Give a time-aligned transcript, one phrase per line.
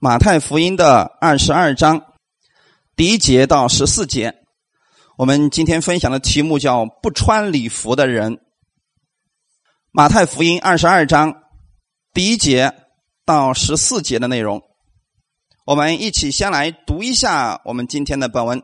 [0.00, 2.04] 马太福音的二十二章
[2.94, 4.32] 第一节到十四节，
[5.16, 8.38] 我们今天分享的题目叫“不穿礼服的人”。
[9.90, 11.42] 马太福音二十二章
[12.14, 12.72] 第一节
[13.24, 14.62] 到十四节的内容，
[15.66, 18.62] 我们一起先来读一下我们今天的本文。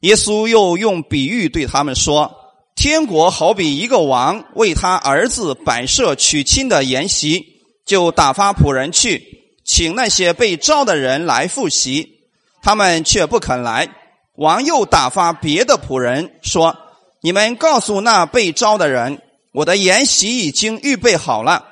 [0.00, 2.34] 耶稣又用比喻对他们说
[2.74, 7.44] ：“天国好比一个王为他儿子摆设娶亲的筵席，
[7.84, 12.20] 就打发仆人去。”请那些被招的人来复习，
[12.62, 13.88] 他们却不肯来。
[14.36, 16.76] 王又打发别的仆人说
[17.22, 19.20] ：“你们告诉那被招的人，
[19.52, 21.66] 我的筵席已经预备好了，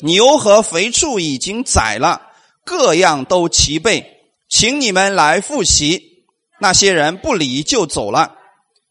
[0.00, 2.22] 牛和肥畜已经宰了，
[2.64, 6.12] 各样都齐备，请你们来复习。”
[6.60, 8.36] 那些人不理就走了，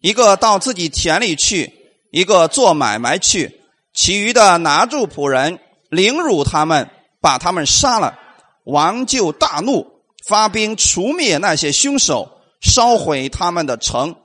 [0.01, 1.73] 一个到自己田里去，
[2.11, 3.61] 一个做买卖去，
[3.93, 6.89] 其余的拿住仆人，凌辱他们，
[7.21, 8.19] 把他们杀了。
[8.65, 9.85] 王就大怒，
[10.27, 14.15] 发兵除灭那些凶手，烧毁他们的城。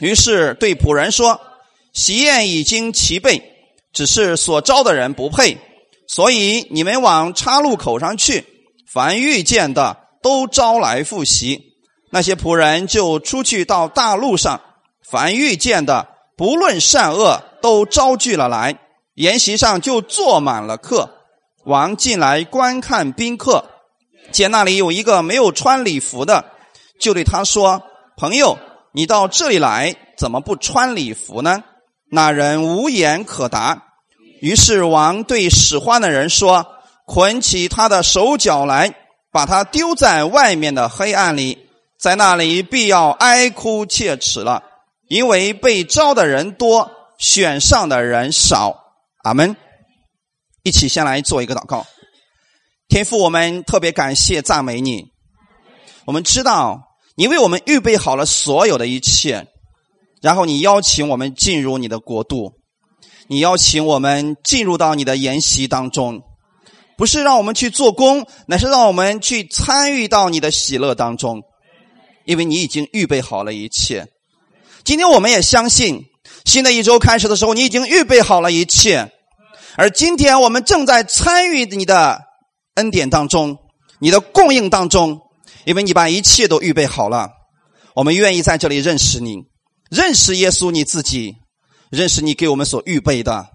[0.00, 1.40] 于是对仆人说
[1.94, 3.42] ：“喜宴已经齐备，
[3.92, 5.58] 只是所招的人不配，
[6.06, 8.44] 所以你们往岔路口上去，
[8.92, 11.64] 凡遇见的都招来复习。”
[12.10, 14.62] 那些仆人就出去到大路上，
[15.10, 18.78] 凡遇见的，不论善恶，都招聚了来，
[19.14, 21.17] 筵席上就坐满了客。
[21.68, 23.62] 王进来观看宾客，
[24.32, 26.46] 见那里有一个没有穿礼服的，
[26.98, 27.82] 就对他说
[28.16, 28.58] ：“朋友，
[28.92, 31.62] 你到这里来，怎么不穿礼服呢？”
[32.10, 33.82] 那人无言可答。
[34.40, 36.64] 于是王对使唤的人说
[37.04, 38.94] ：“捆起他的手脚来，
[39.30, 41.68] 把他丢在外面的黑暗里，
[42.00, 44.62] 在那里必要哀哭切齿了，
[45.06, 48.84] 因为被招的人多，选上的人少。”
[49.22, 49.54] 阿门。
[50.68, 51.86] 一起先来做一个祷告，
[52.88, 55.06] 天父，我们特别感谢赞美你。
[56.04, 56.82] 我们知道
[57.16, 59.46] 你为我们预备好了所有的一切，
[60.20, 62.52] 然后你邀请我们进入你的国度，
[63.28, 66.20] 你邀请我们进入到你的筵席当中，
[66.98, 71.40] 不是让我们去做工，乃是让我们去参与到你的喜乐当中，
[72.26, 74.06] 因为你已经预备好了一切。
[74.84, 76.04] 今天我们也相信，
[76.44, 79.10] 新的一周开始的时候，你已经预备好了一切。
[79.78, 82.20] 而今天我们正在参与你的
[82.74, 83.56] 恩典当中，
[84.00, 85.20] 你的供应当中，
[85.66, 87.30] 因为你把一切都预备好了。
[87.94, 89.36] 我们愿意在这里认识你，
[89.88, 91.36] 认识耶稣你自己，
[91.90, 93.46] 认识你给我们所预备的，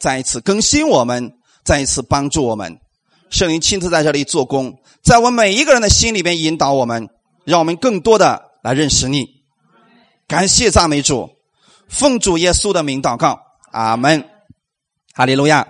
[0.00, 1.32] 再一次更新我们，
[1.66, 2.78] 再一次帮助我们。
[3.28, 4.74] 圣灵亲自在这里做工，
[5.04, 7.10] 在我们每一个人的心里边引导我们，
[7.44, 9.26] 让我们更多的来认识你。
[10.26, 11.28] 感谢赞美主，
[11.90, 13.38] 奉主耶稣的名祷告，
[13.70, 14.37] 阿门。
[15.18, 15.66] 哈利路亚！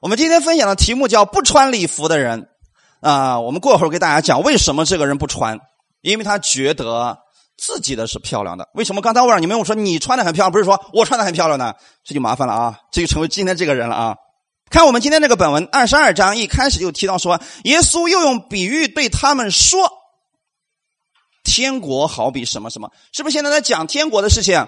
[0.00, 2.48] 我们今天分享的题目叫“不穿礼服的人”。
[3.02, 5.60] 啊，我们过会儿给大家讲为什么这个人不穿，
[6.00, 7.18] 因为他觉得
[7.58, 8.70] 自己的是漂亮的。
[8.72, 11.74] 为什么刚才我让你们我说你穿的很漂亮，不是说我穿的很漂亮呢？
[12.02, 12.78] 这就麻烦了啊！
[12.90, 14.16] 这就成为今天这个人了啊！
[14.70, 19.86] 看我们今天这个本文二十二章一开始就提到说，耶稣又用比喻对他们说
[21.44, 22.90] ：“天国好比什么什么？
[23.12, 24.66] 是不是现在在讲天国的事情？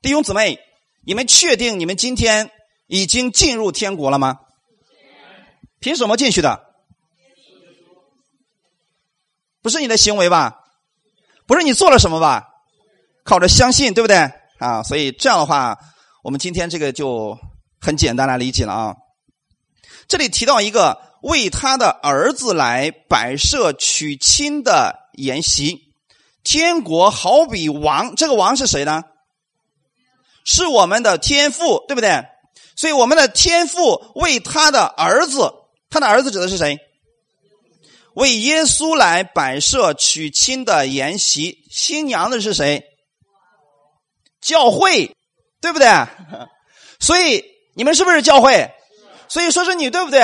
[0.00, 0.58] 弟兄姊妹，
[1.04, 2.50] 你们确定你们今天？”
[2.88, 4.40] 已经进入天国了吗？
[5.78, 6.64] 凭什么进去的？
[9.62, 10.64] 不是你的行为吧？
[11.46, 12.48] 不是你做了什么吧？
[13.24, 14.16] 靠着相信，对不对？
[14.58, 15.78] 啊，所以这样的话，
[16.22, 17.38] 我们今天这个就
[17.80, 18.96] 很简单来理解了啊。
[20.08, 25.92] 这里提到一个为他的儿子来摆设娶亲的筵席，
[26.42, 29.04] 天国好比王，这个王是谁呢？
[30.44, 32.24] 是我们的天父，对不对？
[32.78, 35.52] 所以，我们的天父为他的儿子，
[35.90, 36.78] 他的儿子指的是谁？
[38.14, 42.84] 为耶稣来摆设娶亲的筵席，新娘的是谁？
[44.40, 45.12] 教会，
[45.60, 45.88] 对不对？
[47.00, 47.44] 所以
[47.74, 48.70] 你们是不是教会？
[49.28, 50.22] 所以说是你对不对？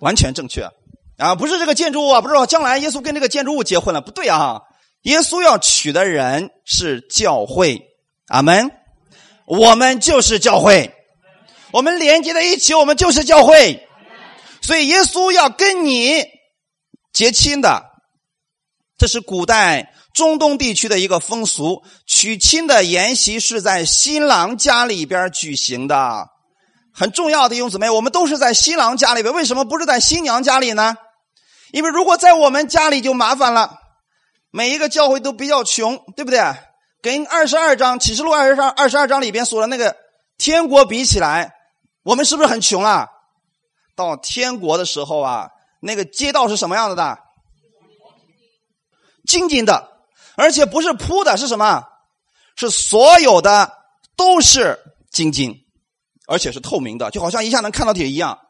[0.00, 0.68] 完全正确
[1.16, 1.34] 啊！
[1.34, 4.60] 不是这个建筑物啊，不是说将来耶稣跟这个建筑物结婚了，不对啊！
[5.04, 7.80] 耶稣要娶的人是教会，
[8.28, 8.70] 阿门。
[9.46, 10.94] 我们就是教会。
[11.72, 13.86] 我们连接在一起，我们就是教会，
[14.60, 16.24] 所以耶稣要跟你
[17.12, 17.84] 结亲的，
[18.98, 21.82] 这是古代中东地区的一个风俗。
[22.06, 26.26] 娶亲的筵席是在新郎家里边举行的，
[26.92, 30.96] 很重要的兄姊妹，我们都是在新郎家里边，为什么不是在新娘家里呢？
[31.72, 33.78] 因为如果在我们家里就麻烦了，
[34.50, 36.40] 每一个教会都比较穷，对不对？
[37.00, 39.96] 跟二十二章启示录二十二二十二章里边说的那个
[40.36, 41.52] 天国比起来。
[42.10, 43.08] 我们是不是很穷啊？
[43.94, 45.48] 到天国的时候啊，
[45.78, 47.16] 那个街道是什么样子的？
[49.28, 49.92] 晶晶的，
[50.34, 51.84] 而且不是铺的，是什么？
[52.56, 53.72] 是所有的
[54.16, 54.76] 都是
[55.12, 55.54] 晶晶，
[56.26, 58.40] 而且是透明的，就好像一下能看到底一样。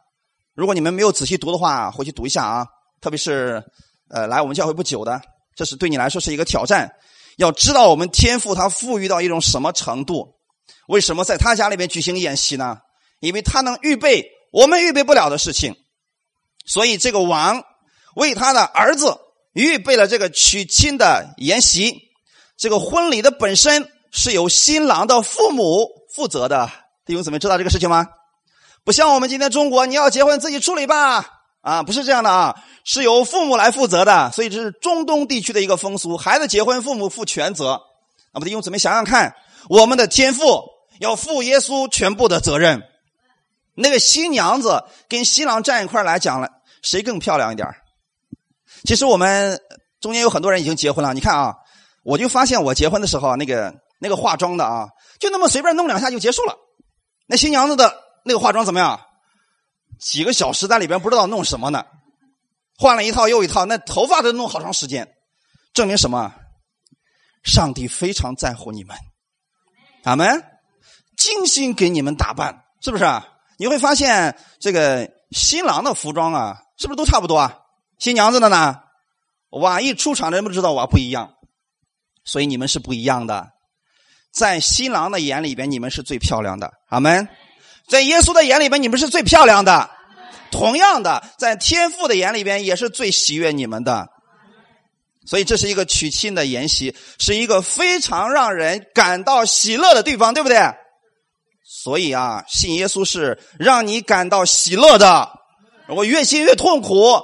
[0.55, 2.67] 如果你们没有仔细读的话，回去读一下啊。
[3.03, 3.63] 特别是
[4.09, 5.21] 呃来我们教会不久的，
[5.55, 6.91] 这是对你来说是一个挑战。
[7.37, 10.35] 要知道我们天赋他富裕到一种什么程度？
[10.89, 12.79] 为什么在他家里边举行演习呢？
[13.21, 15.77] 因为他能预备我们预备不了的事情。
[16.67, 17.63] 所以这个王
[18.17, 19.17] 为他的儿子
[19.53, 22.11] 预备了这个娶亲的筵席。
[22.57, 26.71] 这个婚礼的本身是由新郎的父母负责的。
[27.07, 28.07] 弟兄姊妹知道这个事情吗？
[28.85, 31.27] 不像我们今天中国，你要结婚自己处理吧？
[31.63, 34.31] 啊，不是这样的啊，是由父母来负责的。
[34.33, 37.81] 所以这是中东地区的一个风俗，孩子结婚父母负全责。
[38.33, 39.35] 那么弟兄姊妹想想看，
[39.69, 40.65] 我们的天父
[40.99, 42.83] 要负耶稣全部的责任。
[43.75, 46.51] 那个新娘子跟新郎站一块来讲了，
[46.83, 47.69] 谁更漂亮一点
[48.85, 49.61] 其实我们
[50.01, 51.13] 中间有很多人已经结婚了。
[51.15, 51.55] 你看啊，
[52.03, 54.89] 我就发现我结婚的时候，那个那个化妆的啊，
[55.19, 56.57] 就那么随便弄两下就结束了。
[57.27, 57.95] 那新娘子的
[58.25, 59.01] 那个化妆怎么样？
[59.99, 61.85] 几个小时在里边不知道弄什么呢？
[62.79, 65.15] 换了一套又一套，那头发都弄好长时间，
[65.75, 66.35] 证明什么？
[67.45, 68.97] 上帝非常在乎你们，
[70.05, 70.43] 俺们
[71.17, 73.05] 精心给你们打扮，是不是？
[73.61, 77.59] 你会发现这个新郎的服装啊，是不是都差不多啊？
[77.99, 78.77] 新娘子的呢？
[79.51, 81.35] 哇，一出场人不知道哇不一样，
[82.25, 83.51] 所以你们是不一样的。
[84.33, 86.73] 在新郎的眼里边，你们是最漂亮的。
[86.89, 87.29] 阿门。
[87.87, 89.91] 在耶稣的眼里边，你们是最漂亮的。
[90.51, 94.09] 同样的，在天父的眼里边，也是最喜悦你们的。
[95.27, 100.59] 所以这是一个娶亲的筵席，是一个非常让人感到喜乐的地方，对不对？
[101.83, 105.31] 所以啊，信耶稣是让你感到喜乐的。
[105.89, 107.23] 我越信越痛苦，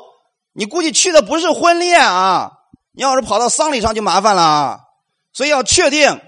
[0.54, 2.52] 你估计去的不是婚恋啊！
[2.94, 4.78] 你要是跑到丧礼上就麻烦了啊！
[5.34, 6.22] 所以要确定，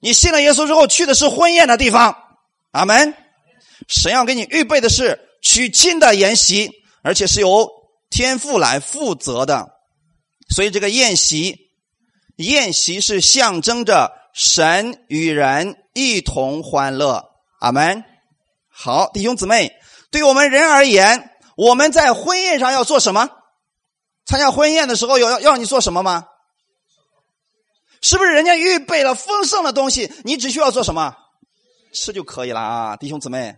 [0.00, 2.16] 你信了耶稣之后去的是婚宴的地方。
[2.70, 3.14] 阿门。
[3.86, 6.70] 神要给你预备的是娶亲的筵席，
[7.02, 7.68] 而且是由
[8.08, 9.68] 天父来负责的。
[10.48, 11.54] 所以这个宴席，
[12.36, 17.26] 宴席是象征着神与人一同欢乐。
[17.58, 18.04] 阿门。
[18.68, 19.72] 好，弟兄姊妹，
[20.10, 23.28] 对我们人而言，我们在婚宴上要做什么？
[24.24, 26.26] 参加婚宴的时候有要要你做什么吗？
[28.00, 31.16] 是不是人家预备了丰盛的东西，你只需要做什么？
[31.92, 33.56] 吃就可以了啊，弟兄姊妹。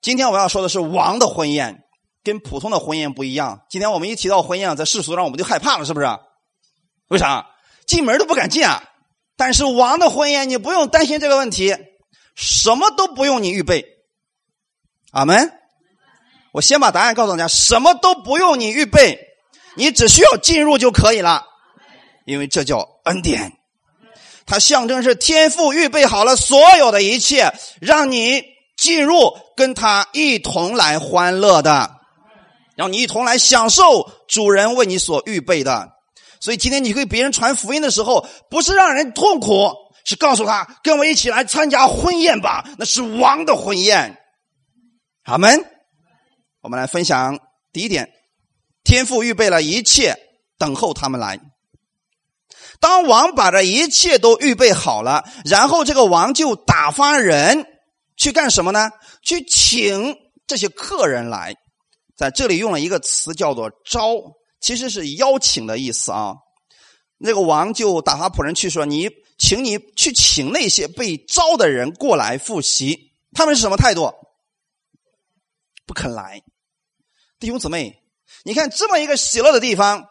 [0.00, 1.82] 今天我要说的是王的婚宴，
[2.22, 3.62] 跟普通的婚宴不一样。
[3.70, 6.06] 今天我们一提到婚宴，在世俗上我们就害怕了，是不是？
[7.08, 7.46] 为啥？
[7.86, 8.82] 进门都不敢进啊！
[9.36, 11.74] 但是王的婚宴，你不用担心这个问题。
[12.34, 13.84] 什么都不用你预备，
[15.12, 15.52] 阿门。
[16.52, 19.18] 我先把答案告诉大家，什么都不用你预备，
[19.76, 21.44] 你只需要进入就可以了，
[22.26, 23.52] 因为这叫恩典。
[24.46, 28.44] 它象征是天赋预备好了所有的一切，让你
[28.76, 31.90] 进入跟他一同来欢乐的，
[32.76, 35.88] 让你一同来享受主人为你所预备的。
[36.40, 39.72] 所以今天你给别人传福音的时候，不是让人痛苦。
[40.04, 44.18] 是告诉他，跟我一起来参加婚宴吧，那是王的婚宴。
[45.24, 45.64] 好门。
[46.60, 47.38] 我们来分享
[47.72, 48.10] 第一点：
[48.84, 50.14] 天父预备了一切，
[50.58, 51.40] 等候他们来。
[52.80, 57.66] 当王把这一切都预备好了，然后这个王就打发人
[58.16, 58.90] 去干什么呢？
[59.22, 61.54] 去请这些客人来。
[62.14, 64.16] 在这里用了一个词叫做“招”，
[64.60, 66.34] 其实是邀请的意思啊。
[67.18, 74.12] 那个王就打发仆人去说：“你。”请你去请那些被招的人过来复习，他们是什么态度？
[75.86, 76.42] 不肯来。
[77.38, 77.98] 弟兄姊妹，
[78.44, 80.04] 你看这么一个喜乐的地方、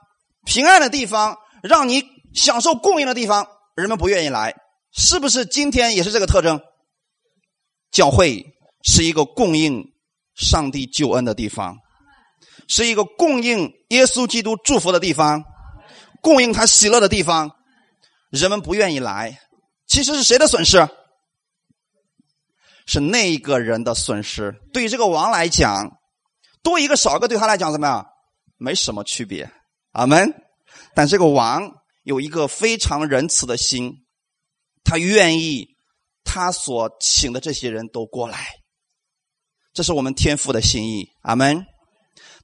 [0.45, 2.03] 平安的地方、让你
[2.33, 4.55] 享受供应的地方，人们不愿意来，
[4.91, 5.45] 是不是？
[5.45, 6.61] 今天也是这个特征。
[7.91, 8.45] 教会
[8.83, 9.93] 是一个供应
[10.35, 11.77] 上帝救恩的地方，
[12.67, 15.43] 是一个供应耶稣基督祝福的地方，
[16.21, 17.51] 供应他喜乐的地方。
[18.33, 19.39] 人们不愿意来，
[19.85, 20.89] 其实是谁的损失？
[22.87, 24.59] 是那一个人的损失。
[24.73, 25.99] 对于这个王来讲，
[26.63, 28.03] 多一个少一个，对他来讲怎么样？
[28.57, 29.51] 没什么区别。
[29.91, 30.33] 阿门。
[30.95, 31.71] 但这个王
[32.01, 34.03] 有一个非常仁慈的心，
[34.83, 35.67] 他愿意
[36.23, 38.47] 他所请的这些人都过来。
[39.73, 41.07] 这是我们天父的心意。
[41.21, 41.63] 阿门。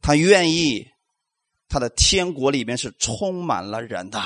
[0.04, 0.86] 他愿意
[1.68, 4.22] 他的天国里面是充满了人的。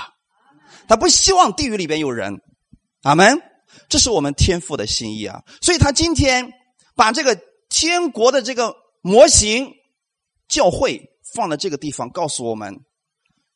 [0.87, 2.41] 他不希望地狱里边有人，
[3.01, 3.41] 阿门。
[3.89, 5.41] 这是我们天父的心意啊！
[5.61, 6.51] 所以他今天
[6.95, 9.71] 把这个天国的这个模型
[10.47, 11.01] 教会
[11.33, 12.81] 放在这个地方，告诉我们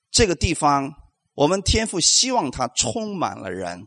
[0.09, 0.91] 这个地方
[1.35, 3.85] 我们天父希望他充满了人，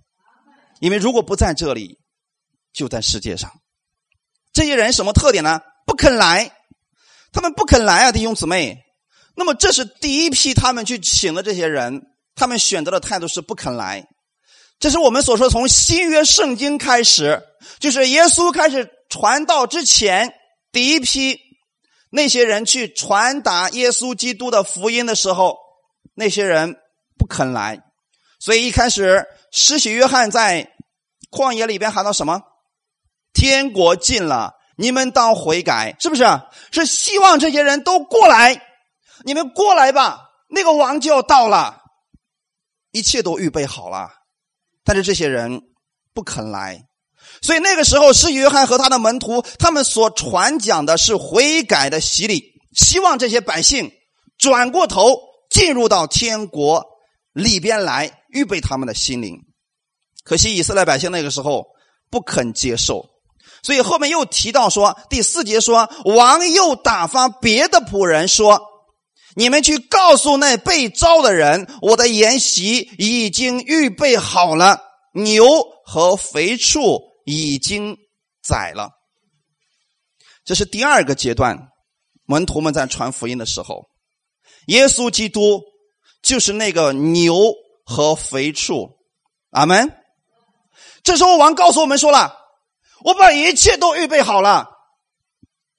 [0.80, 1.98] 因为如果不在这里，
[2.72, 3.50] 就在世界上。
[4.52, 5.60] 这些人什么特点呢？
[5.84, 6.52] 不肯来，
[7.32, 8.78] 他们不肯来啊，弟兄姊妹。
[9.34, 12.02] 那么这是第一批他们去请的这些人，
[12.40, 14.06] 他们选择的态度是不肯来。
[14.78, 17.42] 这是我们所说从新约圣经开始，
[17.78, 20.32] 就是耶稣开始传道之前，
[20.72, 21.38] 第一批
[22.10, 25.58] 那些人去传达耶稣基督的福音的时候，
[26.14, 26.76] 那些人
[27.18, 27.82] 不肯来。
[28.38, 30.72] 所以一开始，施洗约翰在
[31.30, 32.40] 旷野里边喊到什么？
[33.34, 36.24] 天国近了，你们当悔改，是不是？
[36.72, 38.62] 是希望这些人都过来，
[39.24, 41.79] 你们过来吧，那个王就要到了，
[42.92, 44.10] 一切都预备好了，
[44.84, 45.62] 但是这些人
[46.12, 46.84] 不肯来，
[47.42, 52.42] 所以那个时候是约翰和他的门徒，他们所传讲的是悔改的洗礼，
[52.74, 53.92] 希望这些百姓
[54.38, 55.18] 转过头
[55.50, 56.84] 进入到天国
[57.32, 59.36] 里边来，预备他们的心灵。
[60.24, 61.66] 可惜以色列百姓那个时候
[62.10, 63.06] 不肯接受。
[63.62, 68.60] 所以后面又提到说，第四节说，王又打发别的仆人说
[69.40, 74.82] ：“你们去告诉那被招的人，我的筵席已经预备好了，
[75.14, 75.46] 牛
[75.86, 77.96] 和肥畜已经
[78.42, 78.90] 宰了。”
[80.44, 81.56] 这是第二个阶段，
[82.26, 83.88] 门徒们在传福音的时候，
[84.66, 85.62] 耶稣基督
[86.22, 87.54] 就是那个牛
[87.86, 88.90] 和肥畜。
[89.52, 89.90] 阿门。
[91.02, 92.36] 这时候王告诉我们说了。
[93.02, 94.68] 我把一切都预备好了，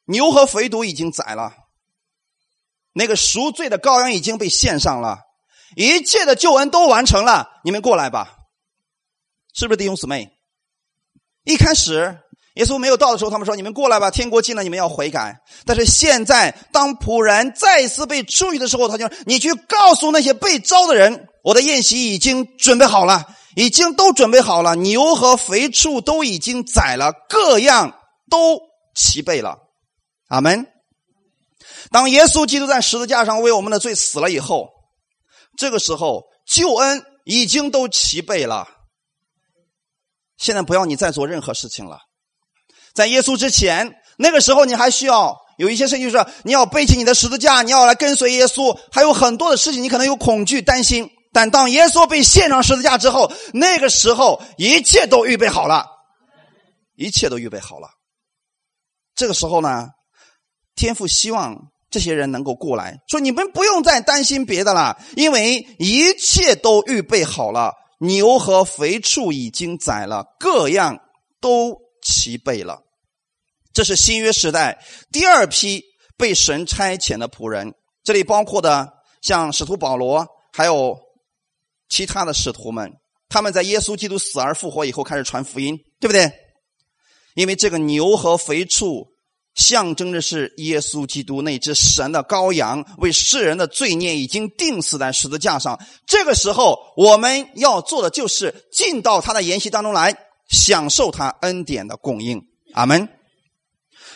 [0.06, 1.53] 牛和肥犊已经宰了，
[2.93, 5.19] 那个赎罪的羔羊已经被献上了，
[5.75, 7.48] 一切的救恩都完成了。
[7.63, 8.36] 你们过来吧，
[9.53, 10.29] 是不是弟兄姊妹？
[11.43, 12.19] 一开始
[12.55, 28.62] 耶稣没有到的时候，他们说：“你们过来吧，天国近了，你们要悔改。”但是现在，当仆人再次被出去的时候，他就：“你去告诉那些被招的人，我的宴席已经准备好了。”已经都准备好了，牛和肥畜都已经宰了，各样都
[28.95, 29.57] 齐备了。
[30.29, 30.70] 阿门。
[31.91, 34.69] 当耶稣基督在十字架上为我们的罪死了以后，
[35.57, 38.67] 这个时候救恩已经都齐备了。
[40.38, 42.00] 现在不要你再做任何事情了。
[42.93, 51.10] 在耶稣之前，那个时候你还需要有一些事情，就是你要背起你的十字架，你要来跟随耶稣，还有很多的事情，你可能有恐惧、担心。
[51.33, 55.86] 但当耶稣被献上十字架之后，那个时候一切都预备好了，
[56.95, 57.88] 一切都预备好了。
[59.13, 59.89] 这个时候呢，
[60.75, 70.98] 天父希望这些人能够过来，说你们不用再担心别的了，因为一切都预备好了，牛和肥畜已经宰了，各样
[71.39, 72.81] 都齐备了。
[73.71, 75.83] 这是新约时代第二批
[76.17, 80.98] 被神差遣的仆人，这里包括的像使徒保罗，还有。
[81.93, 82.89] 其他的使徒们，
[83.27, 86.31] 他们在耶稣基督死而复活以后开始传福音，对不对？
[87.36, 89.11] 因为这个牛和肥畜
[89.55, 95.79] 象征着是耶稣基督那只神的羔羊，为世人的罪孽已经钉死在十字架上。
[96.05, 100.15] 这个时候，我们要做的就是进到他的筵席当中来，
[100.50, 102.41] 享受他恩典的供应。
[102.74, 103.10] 阿门。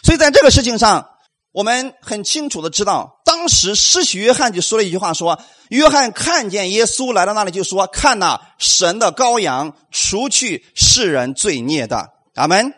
[0.04, 1.10] 所以在这个事情上。
[1.56, 12.74] 我们很清楚的知道，当时施洗约翰就说了一句话：说约翰看见耶稣来到那里，就说：“看呐，神的羔羊，除去世人罪孽的。”阿门。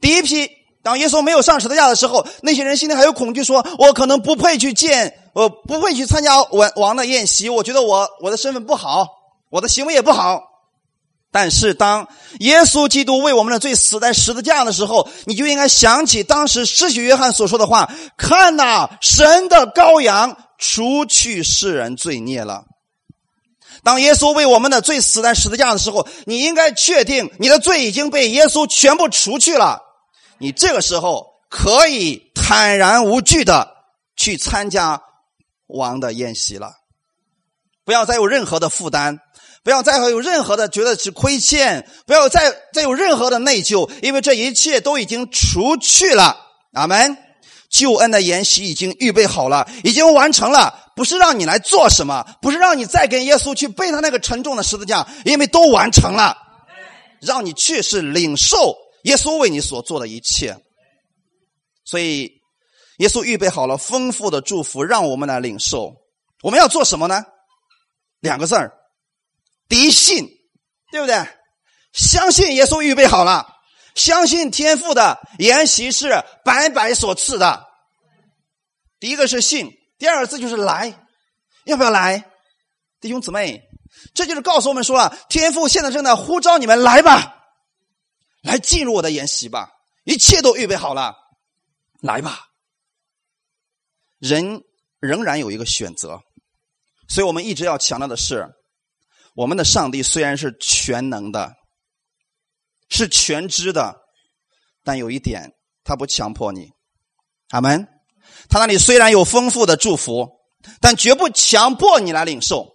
[0.00, 0.50] 第一批，
[0.82, 9.06] 当耶稣没有上十字架的时候，那些人心里还有恐惧，说：“我可能不配去见，我不配去参加王王的宴席，我觉得我我的身份不好，
[9.50, 10.40] 我的行为也不好。”
[11.32, 12.08] 但是，当
[12.40, 22.64] 耶稣基督为我们的罪死在十字架的时候，你就应该想起当时施洗约翰所说的话：“看呐，神的羔羊，除去世人罪孽了。”
[23.84, 29.80] 当耶稣为我们的罪死在十字架的时候，你应该确定你的罪已经被耶稣全部除去了。
[30.40, 33.76] 你这个时候可以坦然无惧的
[34.16, 35.00] 去参加
[35.66, 36.72] 王的宴席了，
[37.84, 39.20] 不要再有任何的负担。
[39.62, 46.38] 不要再有任何的觉得是亏欠，不要再再有任何的内疚，因为这一切都已经除去了。
[46.72, 47.16] 阿门。
[47.68, 50.90] 救恩的筵席已经预备好了，已经完成了。
[50.96, 56.36] 不是让你来做什么，不是让你再跟耶稣去背他那个沉重的十字架，因为都完成了。
[57.20, 60.56] 让你去是领受耶稣为你所做的一切。
[61.84, 62.30] 所以，
[62.98, 65.94] 耶稣预备好了丰富的祝福，让我们来领受。
[66.42, 67.24] 我们要做什么呢？
[68.20, 68.72] 两个字儿。
[69.68, 70.28] 第一信，
[70.92, 71.16] 对不对？
[71.92, 73.46] 相信耶稣预备好了，
[73.94, 77.66] 相信天父的筵席是白白所赐的。
[79.00, 81.06] 第一个是信，第二个字就是来，
[81.64, 82.24] 要不要来？
[83.00, 83.62] 弟兄姊妹，
[84.14, 87.39] 这就是告诉我们说啊，天父现在正在呼召你们来吧，
[88.42, 89.70] 来进入我的筵席吧，
[90.04, 91.14] 一切都预备好了，
[92.00, 92.46] 来吧。
[94.18, 94.62] 人
[94.98, 96.20] 仍然有一个选择，
[97.08, 98.48] 所以我们一直要强调的是，
[99.34, 101.54] 我们的上帝虽然是全能的，
[102.88, 103.96] 是全知的，
[104.84, 105.52] 但有一点，
[105.84, 106.70] 他不强迫你。
[107.50, 107.86] 阿门。
[108.48, 110.28] 他那里虽然有丰富的祝福，
[110.80, 112.68] 但绝不强迫你来领受，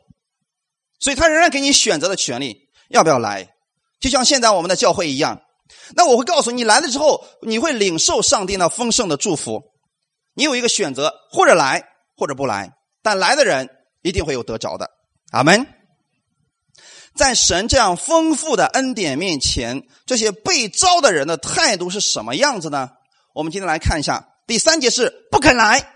[0.99, 3.55] 所以他仍然给你选择的权利，要不要来？
[3.99, 5.41] 就像现在我们的教会一样。
[5.95, 9.63] 那我会告诉你，来了之后，你会领受上帝那丰盛的祝福。
[10.33, 11.83] 你有一个选择，或者来，
[12.15, 12.73] 或者不来。
[13.01, 13.69] 但来的人
[14.01, 14.89] 一定会有得着的。
[15.31, 15.67] 阿门。
[17.15, 22.89] 在神这样丰富的恩典面前，这些被招的人的态度是什么样子呢？
[23.33, 24.27] 我们今天来看一下。
[24.47, 25.93] 第三节是不肯来，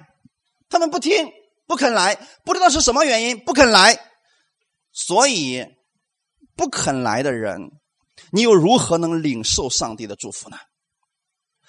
[0.70, 1.30] 他们不听，
[1.68, 4.00] 不肯来，不知道是什么原因不肯来。
[4.94, 5.66] 所以，
[6.56, 7.70] 不肯来的人，
[8.32, 10.58] 你又如何能领受上帝的祝福呢？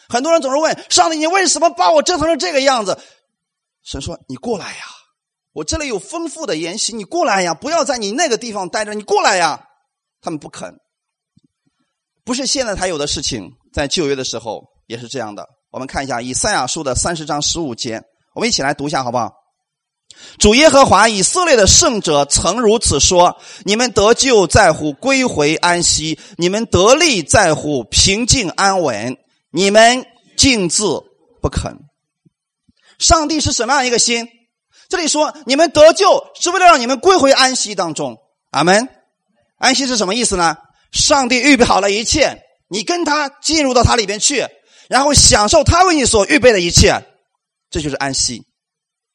[0.09, 2.99] 很多人总是问上帝：“你为什么把我折腾成这个样子？”
[3.83, 4.85] 神说：“你过来呀，
[5.53, 9.67] 我这里有丰富的筵席，你过来呀，不要在你那个地方待着，你过来呀。”
[10.21, 10.79] 他们不肯，
[12.25, 15.49] 不是现在才有的事情，在旧约的时候也是这样的。
[15.71, 18.03] 我们看一下以赛亚书的三十章十五节，
[18.35, 19.33] 我们一起来读一下好不好？
[20.39, 29.17] 主耶和华以色列的圣者曾如此说：“你们得救在乎归回安息，你们得利在乎平静安稳。”
[29.53, 30.85] 你们静自
[31.43, 31.77] 不肯，
[33.01, 34.29] 上帝是什么样一个心？
[34.89, 38.17] 这里说你们得救是为了让你们归回安息当中。
[38.53, 38.89] 阿门。
[39.59, 40.57] 安息是什么意思呢？
[40.93, 44.47] 上帝预备好了一切，你跟他进入到他里边去，
[44.89, 47.05] 然后享受他为你所预备的一切，
[47.71, 48.45] 这就是安息。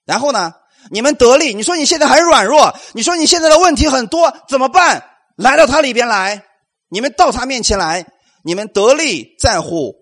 [0.05, 0.53] 然后呢，
[0.91, 1.53] 你们得力。
[1.53, 5.03] 你说你现在很软弱，你说你现在的问题很多，怎么办？
[5.35, 6.43] 来到他里边来，
[6.89, 8.05] 你们到他面前来，
[8.43, 9.95] 你们得力在乎。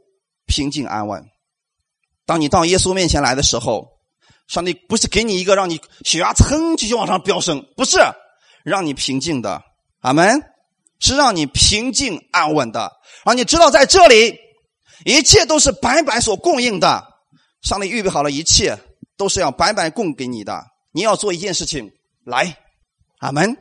[0.46, 1.24] 平静安稳。
[2.26, 3.88] 当你到耶稣面前来的时候，
[4.48, 7.98] 上帝不是给你一个让你血压噌继续往上飙升，不是
[8.64, 9.62] 让你平静的，
[10.02, 10.44] 阿门，
[11.00, 12.92] 是让你平静安稳的，
[13.26, 14.38] 让你知道在这里
[15.06, 17.06] 一切都是白白所供应的。
[17.62, 18.78] 上帝预备好了一切，
[19.18, 20.62] 都是要白白供给你的。
[20.94, 21.92] 你要做一件事情，
[22.24, 22.58] 来，
[23.20, 23.58] 阿门。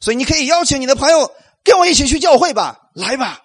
[0.00, 1.30] 所以你可以邀请你的朋友
[1.62, 3.42] 跟我一起去教会吧，来吧，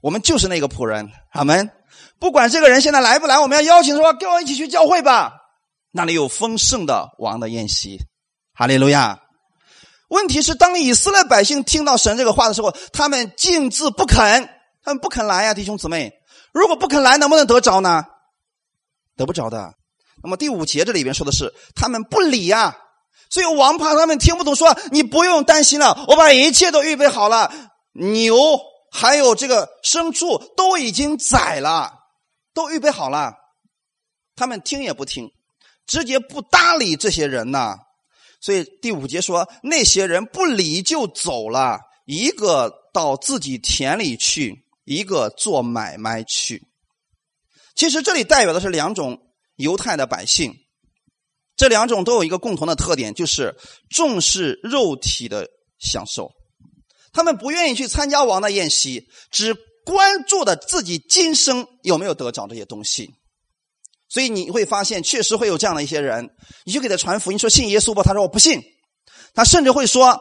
[0.00, 1.70] 我们就是那个仆人，阿门。
[2.18, 5.32] 不管这个人现在来不来，我们要邀请说：“跟我一起去教会吧，
[5.90, 7.98] 那里有丰盛的王的宴席。”
[8.54, 9.20] 哈利路亚。
[10.08, 14.48] 问题是，当以色列百姓听到神这个话的时候，他们静自不肯，
[14.82, 16.12] 他们不肯来呀，弟兄姊妹。
[16.52, 18.04] 如果不肯来，能不能得着呢？
[19.16, 19.74] 得不着的。
[20.26, 22.76] 那么第五节这里边说的是，他们不理呀，
[23.30, 27.52] 所以王怕他们听不懂，说：“你不用担心了，我把一切都预备好了，
[27.92, 28.36] 牛
[28.90, 31.92] 还有这个牲畜都已经宰了。”
[32.52, 33.34] 都预备好了，
[34.34, 35.30] 他们听也不听，
[35.86, 37.76] 直接不搭理这些人呐。
[38.40, 46.66] 所以第五节说，那些人不理就走了，一个到自己田里去，一个做买卖去。
[47.74, 49.20] 其实这里代表的是两种
[49.56, 50.54] 犹太的百姓，
[51.56, 53.56] 这两种都有一个共同的特点，就是
[53.90, 56.30] 重视肉体的享受。
[57.12, 59.56] 他们不愿意去参加王的宴席，只。
[59.86, 63.08] 关注的自己今生有没有得着这些东西，
[64.08, 66.28] 所以你会发现，确实会有这样的一些人，
[66.64, 68.60] 你就给他传福音，说信耶稣吧，他说我不信，
[69.32, 70.20] 他甚至会说，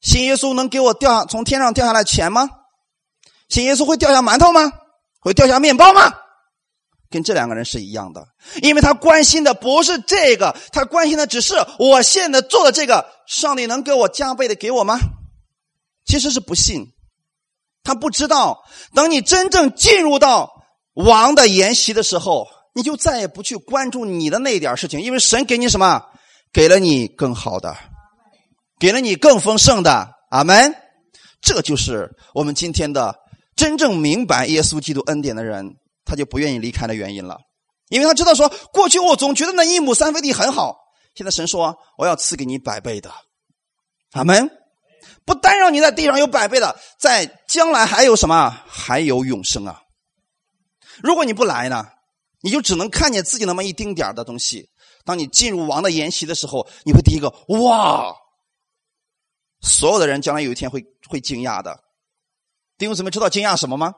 [0.00, 2.48] 信耶稣能给我掉从天上掉下来钱吗？
[3.48, 4.70] 信耶稣会掉下馒头吗？
[5.18, 6.14] 会掉下面包吗？
[7.10, 8.26] 跟这两个人是一样的，
[8.62, 14.98] 因为他关心的不是这个，他关心的只是我现在做的这个，上帝能给我加倍的给我吗？
[16.04, 16.86] 其实是不信。
[17.82, 20.50] 他不知道，等你真正进入到
[20.94, 26.02] 王的筵席的时候，你就再也不去关注你的那点事情，因为神给你什么？
[26.52, 27.76] 给了你更好的，
[28.78, 30.10] 给了你更丰盛的。
[30.30, 30.74] 阿门。
[31.40, 33.14] 这就是我们今天的
[33.54, 35.76] 真正明白耶稣基督恩典的人，
[36.08, 37.38] 他就不愿意离开的原因了。
[37.90, 40.76] 因为他知道说，过去我总觉得那一亩三分地很好，
[41.14, 43.12] 现在神说我要赐给你百倍的。
[44.12, 44.50] 阿门。
[45.24, 48.50] 不单让你在地上有百倍的，在将来还有什么？
[48.66, 49.82] 还有永生啊！
[51.02, 51.86] 如果你不来呢，
[52.40, 54.70] 你就只能看见自己那么一丁点的东西。
[55.04, 58.14] 当你进入王的筵席的时候，你会第一个哇！
[59.60, 61.78] 所有的人将来有一天会会惊讶的。
[62.78, 63.92] 弟兄姊妹，知道惊讶什么吗？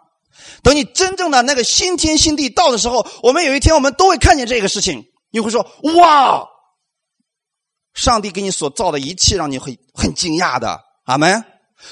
[0.62, 6.46] 等你真正的那个新天新地到的时候，我们有一天我们都会看见这个事情，你会说哇！
[7.94, 10.80] 上帝给你所造的一切，让你很很惊讶的。
[11.04, 11.44] 阿门。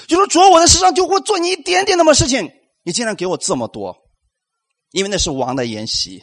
[0.06, 2.50] 就说主，我的世上就会做你一点点那么事情，
[2.84, 3.96] 你竟然给我这么多，
[4.92, 6.22] 因为那是王的筵席。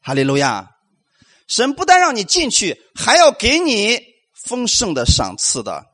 [0.00, 0.70] 哈利路亚！
[1.48, 4.00] 神不但让你进去，还要给你
[4.46, 5.84] 丰盛的赏赐的。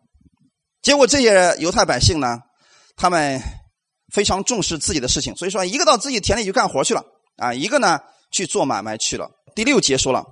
[0.81, 2.39] 结果这些犹太百姓呢，
[2.97, 3.43] 他们
[4.13, 7.03] 非常重视自己的事情，所以说一个到自己田里去干活去了
[7.37, 7.99] 啊，一个呢
[8.31, 9.31] 去做买卖去了。
[9.55, 10.25] 第六节说了，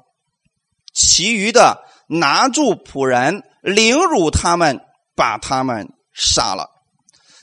[0.94, 4.80] 其余的拿住仆人，凌辱他们，
[5.14, 6.68] 把他们杀了。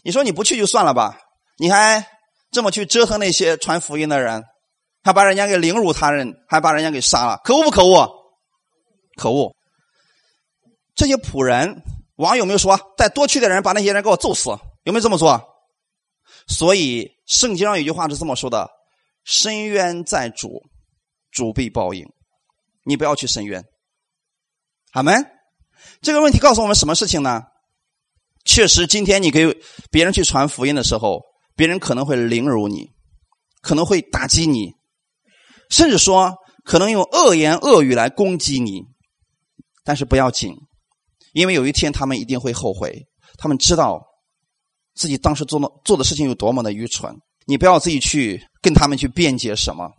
[0.04, 1.19] 你说你不去就算了吧，
[1.58, 2.08] 你还
[2.52, 4.43] 这么去折腾那些传福音的人。
[5.06, 8.10] 还把人家给凌辱他人，还把人家给杀了，可恶不可恶？
[9.17, 9.54] 可恶！
[10.96, 11.84] 这些仆人，
[12.15, 14.52] 网友没有说带多去的人把那些人给我揍死，
[14.84, 15.53] 有没有这么做？
[16.47, 18.69] 所以圣经上有句话是这么说的
[19.23, 20.62] ：“深渊在主，
[21.32, 22.06] 主必报应。”
[22.86, 23.63] 你不要去深渊。
[24.91, 25.25] 阿门。
[26.01, 27.43] 这个问题告诉我们什么事情呢？
[28.45, 29.58] 确实，今天你给
[29.89, 31.21] 别人去传福音的时候，
[31.56, 32.89] 别人可能会凌辱你，
[33.62, 34.73] 可能会打击你。
[35.69, 38.82] 甚至说可能用恶言恶语来攻击你，
[39.84, 40.53] 但是不要紧，
[41.32, 43.08] 因为有一天他们一定会后悔。
[43.38, 44.06] 他们知道
[44.95, 47.13] 自己当时做的做的事情有多么的愚蠢。
[47.45, 49.89] 你不要自己去跟他们去辩解什么，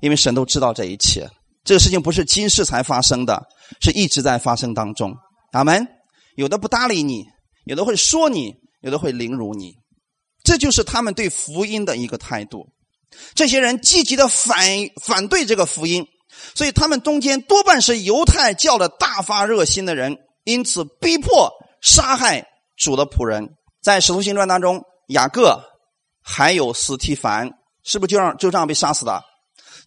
[0.00, 1.28] 因为神都知道这一切。
[1.64, 3.42] 这个事情不是今世才发生的，
[3.80, 5.14] 是一直在发生当中。
[5.52, 5.86] 阿门。
[6.34, 7.26] 有的不搭理你，
[7.66, 9.74] 有的会说你，有的会凌辱你，
[10.42, 12.66] 这就是他们对福音的一个态度。
[13.34, 14.58] 这些人积极的反
[15.04, 16.06] 反对这个福音，
[16.54, 21.50] 所以他们中间多半是犹太教的大发热心的人，因此逼迫
[21.82, 22.46] 杀害
[22.78, 23.50] 主的仆人。
[23.82, 25.60] 在使徒行传当中，雅各
[26.22, 27.50] 还有斯提凡，
[27.82, 29.22] 是不是就让就这样被杀死的？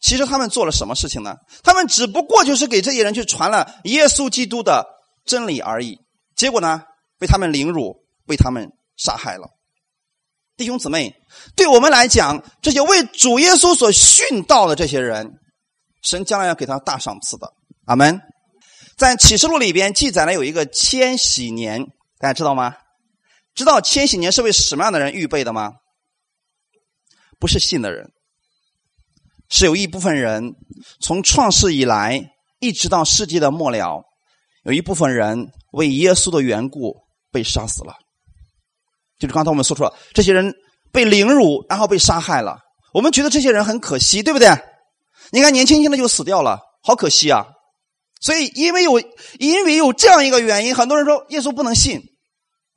[0.02, 1.36] 其实他们做了什么事情呢？
[1.64, 4.86] 他们只不过就是给这些人去传了耶稣基督的
[5.26, 5.98] 真理而已。
[6.36, 6.84] 结果呢，
[7.18, 7.96] 被他们凌辱，
[8.28, 9.48] 被他们杀害了。
[10.58, 11.16] 弟兄姊妹，
[11.56, 15.40] 对我们来讲，这些为主耶稣所殉道的这些人，
[16.02, 17.54] 神将来要给他大赏赐的。
[17.86, 18.20] 阿门。
[18.98, 21.86] 在启示录里边记载了有一个千禧年，
[22.20, 22.76] 大家知道吗？
[23.56, 25.72] 知道千禧年是为什么样的人预备的吗？
[27.40, 28.12] 不是信的人，
[29.50, 30.54] 是有一部分人
[31.02, 32.22] 从创世以来
[32.60, 34.04] 一直到世界的末了，
[34.64, 36.96] 有一部分人为耶稣的缘故
[37.32, 37.96] 被杀死了。
[39.18, 40.54] 就是刚才我们说出了，这些人
[40.92, 42.60] 被凌辱，然后被杀害了。
[42.94, 44.50] 我们觉得这些人很可惜，对不对？
[45.32, 47.48] 你看，年轻轻的就死掉了，好可惜啊！
[48.22, 49.00] 所以，因为有
[49.40, 52.02] 因为有这样一个原因，很多人说耶稣不能信。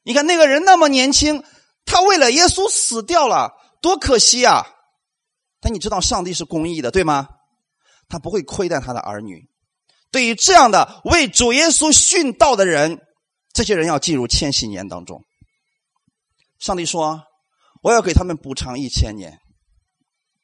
[0.03, 1.43] 你看那个人那么年轻，
[1.85, 4.67] 他为了耶稣死掉了，多可惜啊！
[5.61, 7.29] 但你知道，上帝是公义的，对吗？
[8.09, 9.49] 他不会亏待他的儿女。
[10.11, 13.01] 对于这样的为主耶稣殉道的人，
[13.53, 15.23] 这些人要进入千禧年当中。
[16.59, 17.23] 上帝说
[17.83, 19.39] ：“我要给他们补偿一千年。”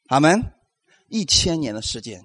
[0.09, 0.51] 阿门。
[1.07, 2.19] 一千年的时间，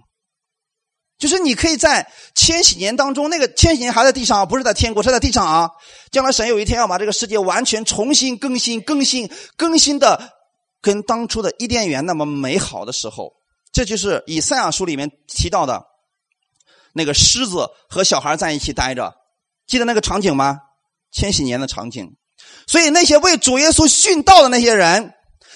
[1.21, 5.71] 就是你可以在千禧年当中，那个千禧年还在地上，不是在天国，是在地上啊。
[6.11, 10.33] 将来神有一天要把这个世界完全重新更新、更新、更新的，
[10.81, 13.35] 跟当初的伊甸园那么美好的时候，
[13.71, 15.85] 这就是以赛亚书里面提到的
[16.95, 19.15] 那个狮子和小孩在一起待着，
[19.67, 20.59] 记得那个场景吗？
[21.13, 22.17] 千禧年的场景。
[22.67, 25.13] 所以那些为主耶稣殉道的那些人，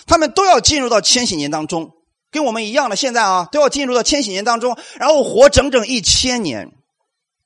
[0.06, 1.90] 他们都要进入到千禧年当中，
[2.34, 2.96] 跟我们一样的。
[2.96, 6.68] 现在啊，都要进入到千禧年当中，然后活整整一千年。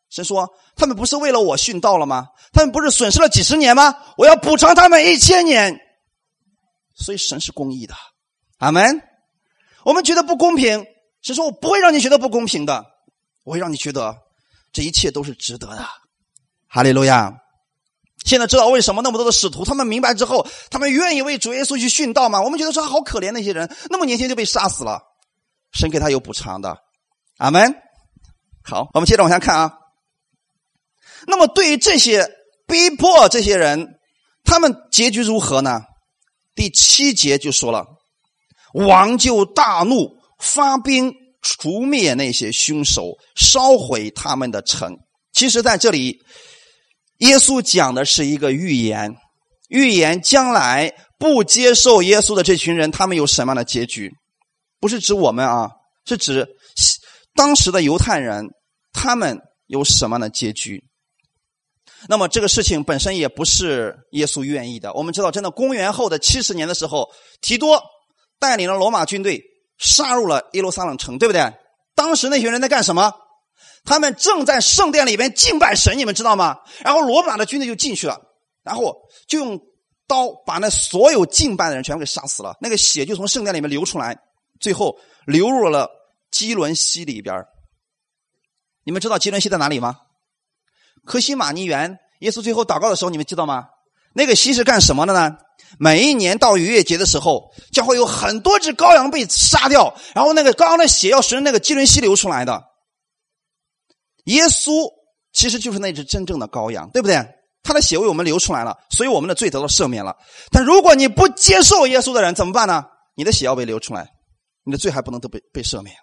[0.08, 2.28] 神说，他们不是为了我殉道了吗？
[2.54, 3.94] 他们不是损失了几十年吗？
[4.16, 5.78] 我要补偿他们一千年。
[6.96, 7.94] 所以神是公义的，
[8.56, 9.02] 阿门。
[9.84, 10.86] 我们觉得不公平，
[11.20, 12.82] 神说我不会让你觉得不公平的，
[13.44, 14.16] 我会让你觉得
[14.72, 15.86] 这一切都是值得的。
[16.66, 17.30] 哈利路亚。
[18.28, 22.42] 现在知道为什么那么多的使徒，他们明白之后，他们愿意为主耶稣去殉道吗？
[22.42, 25.00] 我们觉得说好可怜那些人，那么年轻就被杀死了，
[25.72, 26.76] 神给他有补偿的，
[27.38, 27.74] 阿门。
[28.62, 29.72] 好，我们接着往下看啊。
[31.26, 32.28] 那么对于这些
[32.66, 33.98] 逼迫这些人，
[34.44, 35.80] 他们结局如何呢？
[36.54, 37.86] 第七节就说了，
[38.74, 44.98] 王就大怒，发兵除灭那些凶手，烧毁他们的城。
[45.32, 46.20] 其实在这里。
[47.18, 49.16] 耶稣讲的是一个预言，
[49.68, 54.10] 预言将来不接受耶稣的这群人，他们有什么样的结局？
[54.80, 55.70] 不是指我们啊，
[56.04, 56.46] 是指
[57.34, 58.46] 当时的犹太人，
[58.92, 60.84] 他们有什么样的结局？
[62.08, 64.92] 那么这个事情本身也不是耶稣愿意的。
[64.92, 67.08] 我们知道，真的公元后的七十年的时候，
[67.40, 67.82] 提多
[68.38, 69.42] 带领了罗马军队
[69.78, 71.52] 杀入了耶路撒冷城，对不对？
[71.96, 73.12] 当时那群人在干什么？
[73.88, 76.58] 他们正在圣殿里边敬拜神，你们知道吗？
[76.80, 78.20] 然后罗马的军队就进去了，
[78.62, 78.94] 然后
[79.26, 79.58] 就用
[80.06, 84.18] 刀把那所有敬拜的人全部给杀死了，那个血就从圣殿里面流出来，
[84.60, 85.88] 最后流入了
[86.30, 87.42] 基伦溪里边。
[88.84, 89.96] 你们知道基伦溪在哪里吗？
[91.06, 91.98] 科西玛尼园。
[92.20, 93.68] 耶稣最后祷告的时候，你们知道吗？
[94.12, 95.36] 那个溪是干什么的呢？
[95.78, 102.64] 每一年到逾越节的时候，将会有很多只羔羊被杀掉，然后那个羔羊的血要顺着那个基伦溪流出来的。
[104.28, 104.88] 耶稣
[105.32, 107.16] 其实就是那只真正的羔羊，对不对？
[107.62, 110.16] 他的血为我们流出来了，所以我们的罪得到赦免了。
[110.50, 112.84] 但如果你不接受耶稣的人怎么办呢？
[113.14, 114.08] 你的血要被流出来，
[114.64, 115.94] 你的罪还不能都被被赦免。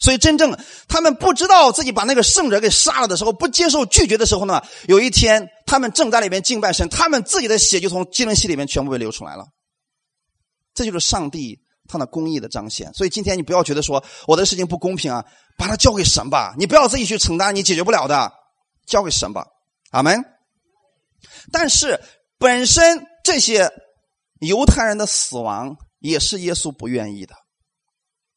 [0.00, 9.44] 所以，真正他们不知道自己把那个圣者给杀了的时候，不接受拒绝的时候呢，有一天他们正在里面敬拜神，他们自己的血就从基伦溪里面全部被流出来了。
[10.74, 12.92] 这就是上帝他的公义的彰显。
[12.94, 15.24] 所以今天你不要觉得说我的事情不公平啊，
[15.56, 18.32] 把它交给神吧，你不要自己去承担，你解决不了的，
[18.86, 19.46] 交给神吧。
[19.90, 20.24] 阿门。
[21.52, 22.00] 但是
[22.38, 23.70] 本身这些
[24.40, 27.34] 犹太人的死亡也是耶稣不愿意的，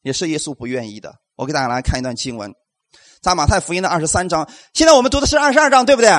[0.02, 1.14] 也是耶稣不愿意的。
[1.36, 2.54] 我给大家来看一段经文，
[3.20, 4.48] 在马太福音的二十三章。
[4.72, 6.10] 现在我们读的是二十二章，对不对？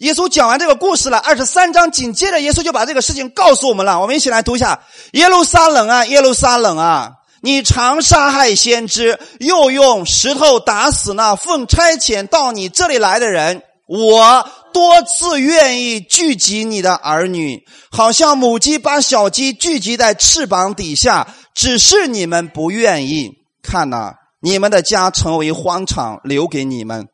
[0.00, 4.00] 耶稣讲完这个故事了，二十三章紧接着耶稣就把这个事情告诉我们了。
[4.00, 4.80] 我们一起来读一下：
[5.12, 7.10] 耶路撒冷啊，耶路撒冷啊，
[7.42, 13.62] 你常杀害先知，又用石头打死那奉差遣到你这里来的人。
[13.86, 23.32] 我多次愿意聚集你的儿女，好像母鸡把小鸡聚集在翅膀底下，只是你们不愿意。
[23.62, 27.06] 看呐，你们的家成为荒场，留给你们。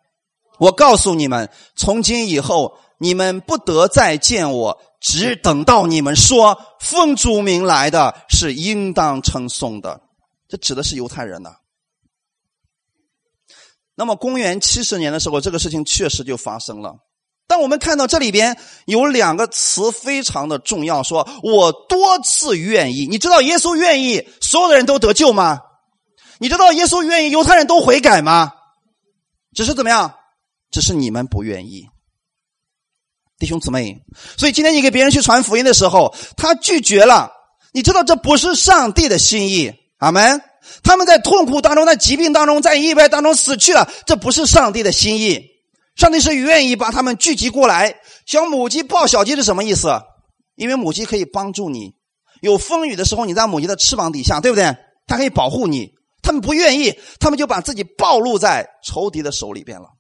[0.58, 10.00] 我告诉你们，从今以后，你们不得再见我，只等到你们说奉主名来的是应当称颂的。
[10.48, 11.50] 这指的是犹太人呐。
[13.94, 16.96] 那么，公元七十年的时候，这个事情确实就发生了。
[17.48, 23.06] 但我们看到这里边有两个词非常的重要，说我多次愿意。
[23.06, 25.60] 你知道耶稣愿意所有的人都得救吗？
[26.38, 28.52] 你知道耶稣愿意犹太人都悔改吗？
[29.54, 30.14] 只是怎么样？
[30.76, 31.88] 只是你们不愿意，
[33.38, 33.98] 弟兄姊妹。
[34.36, 37.32] 所以今天你给别人去传福音的时候，他拒绝了。
[37.72, 40.42] 你知道这不是上帝的心意，阿门。
[40.82, 45.46] 他们在痛苦当中，在疾病当中，在意外当中死去了，这不是上帝的心意。
[45.94, 47.96] 上帝是愿意把他们聚集过来。
[48.26, 49.88] 小母鸡抱小鸡是什么意思？
[50.56, 51.94] 因为母鸡可以帮助你，
[52.42, 54.76] 有风雨的时候，你在母鸡的翅膀底下，对不对？
[55.06, 55.94] 它可以保护你。
[56.20, 59.95] 他们不愿意，他们就把自己暴露在仇敌的手里边了。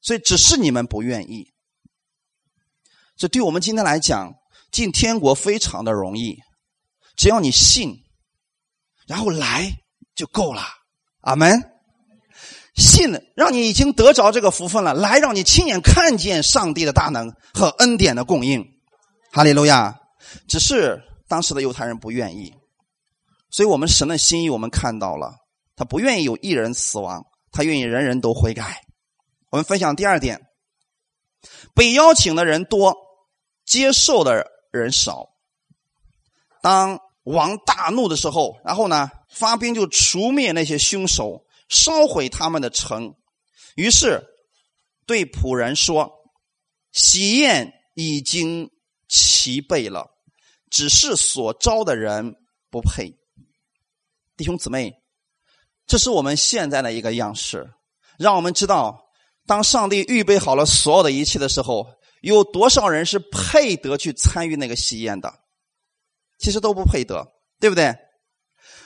[0.00, 1.52] 所以，只是你们不愿意。
[3.16, 4.34] 这对我们今天来讲，
[4.70, 6.38] 进天国非常的容易，
[7.16, 7.96] 只要你信，
[9.06, 9.72] 然后来
[10.14, 10.62] 就够了。
[11.20, 11.62] 阿门。
[12.74, 18.64] 信，让你已经得着这个福分了，来让你亲眼看见上帝的大能和恩典的供应。
[19.32, 19.98] 哈利路亚。
[20.48, 22.52] 只是当时的犹太人不愿意，
[23.48, 25.32] 所以我们神的心意，我们看到了。
[25.76, 28.82] 他不愿意有一人死亡，他愿意人人都悔改。
[29.56, 30.50] 我们分享第二点：
[31.74, 32.94] 被邀请的人多，
[33.64, 35.30] 接受的人少。
[36.60, 43.14] 当王大怒的时候，然后呢，发兵就除灭那些凶手，烧毁他们的城。
[43.76, 44.26] 于是
[45.06, 46.12] 对仆人说
[46.92, 48.70] ：“喜宴已经
[49.08, 50.10] 齐备了，
[50.68, 52.36] 只是所招的人
[52.68, 53.16] 不配。”
[54.36, 55.02] 弟兄姊妹。
[55.86, 57.72] 这是我们现在的一个样式，
[58.18, 59.05] 让我们知道，
[59.46, 61.86] 当上帝预备好了所有的一切的时候，
[62.20, 65.32] 有多少人是配得去参与那个喜宴的？
[66.38, 67.26] 其实都不配得，
[67.60, 67.94] 对不对？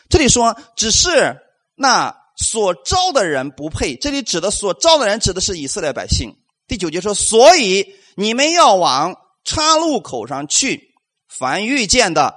[0.08, 1.36] 这里说只是
[1.74, 6.34] 那所招的人不配，这里指的所招的人指的是以色列百姓。
[6.66, 10.94] 第九节说，所以你们要往岔路口上去，
[11.28, 12.34] 凡遇见的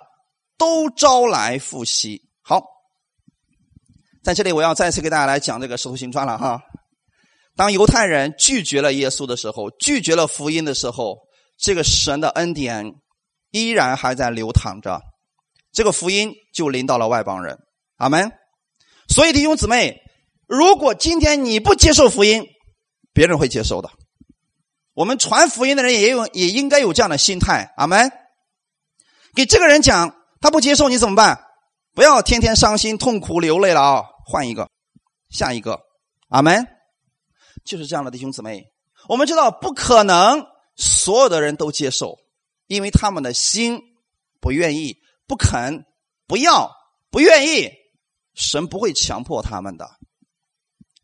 [0.58, 2.22] 都招来复习。
[2.42, 2.64] 好。
[4.24, 6.62] 在这里，我要再次给大家来讲这个《使徒行传》了哈。
[7.56, 11.20] 当犹太人拒绝了耶稣的时候，拒绝了福音的时候，
[11.58, 12.94] 这个神的恩典
[13.52, 15.02] 依然还在流淌着，
[15.72, 17.58] 这个福音就临到了外邦人。
[17.98, 18.32] 阿门。
[19.08, 20.02] 所以弟兄姊妹，
[20.48, 22.46] 如果今天你不接受福音，
[23.14, 23.92] 别人会接受的。
[24.94, 27.74] 我们传福音的人也有，也应该有这样的心态。
[27.78, 28.12] 阿门。
[29.36, 31.44] 给这个人讲，他不接受，你怎么办？
[31.94, 34.04] 不要天天伤心、痛苦、流泪了啊！
[34.26, 34.70] 换一个，
[35.30, 35.80] 下一个，
[36.30, 36.68] 阿门。
[37.64, 38.66] 就是这样的弟兄姊妹，
[39.08, 40.46] 我们知道不可能
[40.76, 42.18] 所有的人都接受，
[42.68, 43.82] 因为他们的心
[44.40, 44.98] 不愿意、
[45.28, 45.86] 不肯、
[46.28, 46.72] 不要、
[47.10, 47.72] 不愿意，
[48.34, 49.90] 神不会强迫他们的。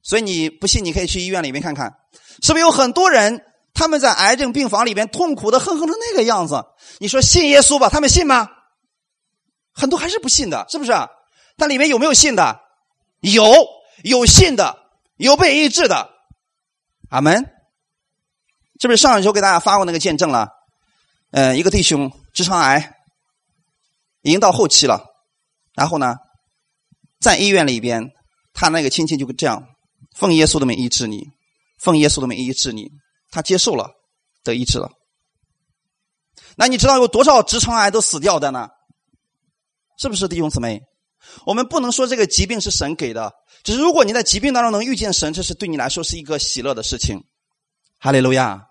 [0.02, 1.93] 所以你不信，你可以去医院里面看看，
[2.41, 6.63] 是不是有很多人他们在癌症病房里边痛苦的哼哼成那个样子？
[7.00, 8.50] 你说信耶稣吧，他们信吗？
[9.72, 10.91] 很多还是不信的，是不是？
[11.56, 12.60] 但里面有没有信的？
[13.22, 13.54] 有，
[14.04, 14.78] 有信的，
[15.17, 16.10] 有被医治的。
[17.10, 17.45] 阿门。
[18.82, 20.48] 是不是上一周给大家发过那个见证了？
[21.32, 22.95] 呃，一个弟兄直肠癌
[24.22, 25.06] 已经到后期了，
[25.76, 26.15] 然后呢，
[27.19, 28.10] 在医院里边，
[28.54, 29.63] 他那个亲戚就这样。
[30.15, 31.28] 奉耶稣的名医治你，
[31.82, 32.89] 奉耶稣的名医治你，
[33.32, 33.91] 他接受了，
[34.43, 34.89] 得医治了。
[36.56, 38.69] 那你知道有多少直肠癌都死掉的呢？
[40.00, 40.82] 是不是弟兄姊妹？
[41.45, 43.32] 我们不能说这个疾病是神给的，
[43.63, 47.21] 只是如果你在疾病当中能遇见神，这是对你来说是一个喜乐的事情。
[47.99, 48.62] 哈利路亚！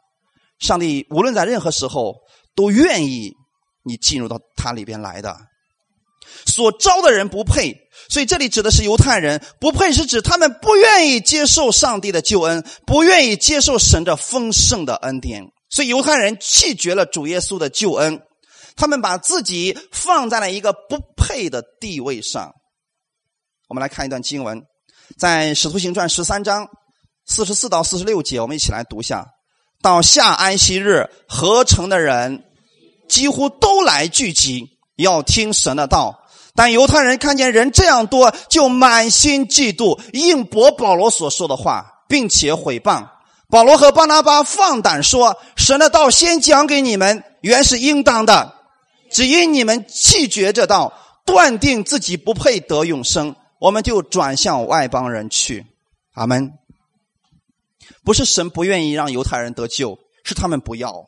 [0.58, 2.14] 上帝无论在任何时候
[2.54, 3.32] 都愿意
[3.84, 5.36] 你进入到他里边来的。
[6.46, 7.74] 所招的人不配，
[8.10, 18.20] 所以这里指的是犹太人不配，是指他们不愿意接受上帝的救恩，不愿意接受神的丰盛的恩典，所以犹太人弃绝了主耶稣的救恩，
[18.78, 22.54] 他们把自己放在了一个不配的地位上。
[23.68, 24.62] 我们来看一段经文，
[25.18, 26.66] 在使徒行传十三章
[27.26, 29.26] 四十四到四十六节，我们一起来读一下。
[29.82, 32.44] 到下安息日，合成的人
[33.08, 34.64] 几乎都来聚集，
[34.96, 36.14] 要听神的道。
[36.54, 43.08] 但犹太人看见人这样多，就满心嫉妒，应驳保罗所说的话，并且毁谤
[43.48, 48.54] 保罗和巴拿巴，放胆说：“神的道先讲给你们，原是应当的，
[49.10, 50.92] 只因你们弃绝这道，
[51.24, 55.66] 断定自己不配得永生，我们就转向外邦人去。”
[56.14, 56.52] 阿门。
[58.04, 61.06] 不是神不愿意让犹太人得救，是他们不要。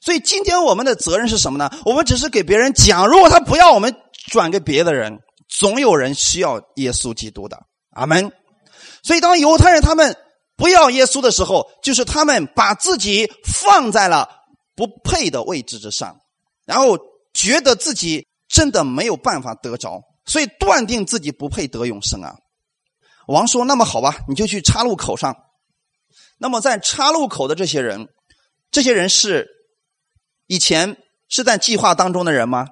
[0.00, 1.70] 所以今天我们的责任是什么呢？
[1.84, 3.94] 我们只是给别人讲，如果他不要，我们。
[4.30, 8.30] 转给别的人，总有人需要耶稣基督的，阿门。
[9.02, 10.14] 所以，当犹太人他们
[10.54, 14.28] 不要耶稣的时候，就是他们把自己放在了
[14.76, 16.18] 不配的位置之上，
[16.68, 16.98] 然后
[17.32, 22.34] 觉得自己真的没有办法得着，所以断定自己不配得永生啊。
[23.26, 25.34] 王说：“那么好吧，你就去岔路口上。
[26.36, 28.08] 那么在岔路口的这些人，
[28.70, 29.48] 这些人是
[30.46, 30.98] 以前
[31.30, 32.66] 是在计划当中的人吗？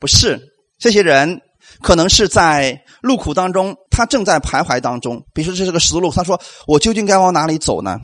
[0.00, 1.40] 不是。”这些人
[1.82, 5.24] 可能是在路苦当中，他正在徘徊当中。
[5.32, 7.96] 比如说，这是个十字路，他说：“我究竟该往哪里走呢？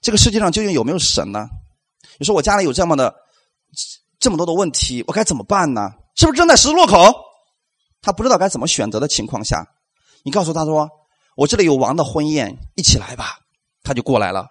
[0.00, 1.46] 这个世界上究竟有没有神呢？
[2.18, 3.14] 你说我家里有这么的
[4.18, 5.90] 这么多的问题，我该怎么办呢？
[6.16, 7.14] 是不是正在十字路口？
[8.02, 9.66] 他不知道该怎么选择的情况下，
[10.24, 10.88] 你告诉他说
[11.36, 13.38] ：‘我这里有王的婚宴，一起来吧。’
[13.82, 14.46] 他就过来了。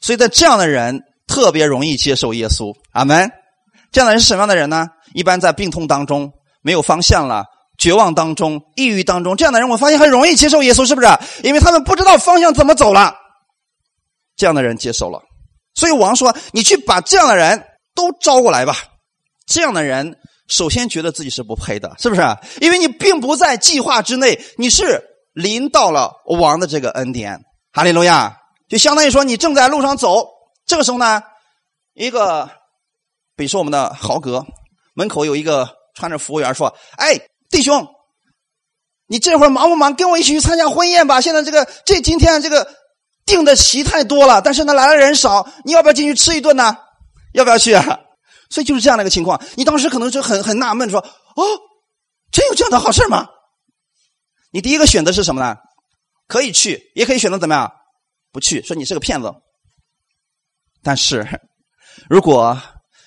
[0.00, 2.74] 所以在这样的人特别容易接受耶稣。
[2.92, 3.30] 阿门。
[3.92, 4.86] 这样的人是什么样的人呢？
[5.14, 6.32] 一般在病痛当中。
[6.62, 7.46] 没有方向了，
[7.78, 11.08] 绝望当中，抑郁当中，这样的人我发现很容易接受耶稣，是不是？
[11.42, 13.14] 因为他们不知道方向怎么走了。
[14.36, 15.22] 这样的人接受了，
[15.74, 18.76] 所以王说：“你去把这样的人都招过来吧。”
[19.50, 20.16] 这样的人
[20.48, 22.22] 首先觉得自己是不配的，是不是？
[22.60, 25.02] 因为你并不在计划之内，你是
[25.34, 27.40] 临到了王的这个恩典。
[27.72, 28.36] 哈利路亚！
[28.68, 30.26] 就相当于说，你正在路上走，
[30.64, 31.20] 这个时候呢，
[31.92, 32.48] 一个，
[33.36, 34.46] 比如说我们的豪格
[34.94, 35.76] 门口有一个。
[35.92, 37.86] 穿着服务员说：“哎，弟兄，
[39.08, 39.94] 你这会儿忙不忙？
[39.96, 41.20] 跟我一起去参加婚宴吧。
[41.20, 42.66] 现在这个这今天这个
[43.26, 46.76] 订的席太多了，但是呢来的人少，你要不要进去吃一顿呢？
[47.34, 48.00] 要不要去啊？
[48.50, 49.40] 所以就是这样的一个情况。
[49.56, 51.42] 你当时可能就很很纳闷，说：哦，
[52.30, 53.26] 真有这样的好事吗？
[54.50, 55.56] 你第一个选择是什么呢？
[56.26, 57.72] 可以去，也可以选择怎么样？
[58.30, 59.32] 不去，说你是个骗子。
[60.82, 61.26] 但是
[62.10, 62.60] 如果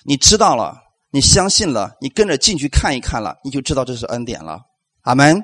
[0.04, 0.80] 你知道了。”
[1.14, 4.60] 你相信了，你跟着进去看一看了，你就知道这是恩典了。
[5.02, 5.40] 阿门，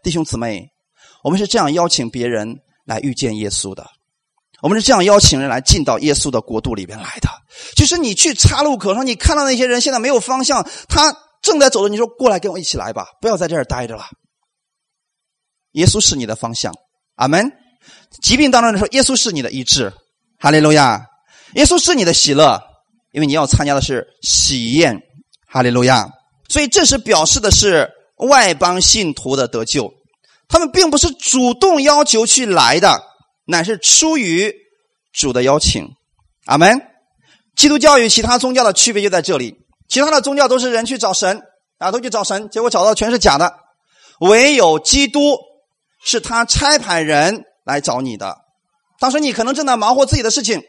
[0.00, 0.70] 弟兄姊妹，
[1.24, 3.84] 我们是这样邀请别人来遇见耶稣的，
[4.62, 7.28] 我们是这样邀请人来进到耶稣的国度里边来的。
[7.76, 14.04] 就是你去岔路口上，你看到那些人现在没有方向，他正在走的，你说过来跟我一起来吧，不要在这儿待着了。
[15.72, 16.72] 耶稣是你的方向，
[17.16, 17.52] 阿门。
[18.22, 19.92] 疾病当中的时候，耶稣是你的医治，
[20.38, 21.04] 哈利路亚。
[21.54, 22.62] 耶稣是你的喜乐。
[23.14, 24.98] 因为你要参加的是喜宴，
[25.46, 26.08] 哈利路亚，
[26.48, 29.92] 所以这是表示的是外邦信徒的得救，
[30.48, 33.04] 他们并不是主动要求去来的，
[33.44, 34.54] 乃是出于
[35.12, 35.88] 主的邀请。
[36.46, 36.80] 阿门。
[37.54, 39.56] 基督教与其他宗教的区别就在这里，
[39.88, 41.42] 其他的宗教都是人去找神
[41.78, 43.54] 啊，都去找神，结果找到全是假的，
[44.20, 45.36] 唯有基督
[46.02, 48.38] 是他差派人来找你的。
[48.98, 50.62] 当时你可能正在忙活自己的事情，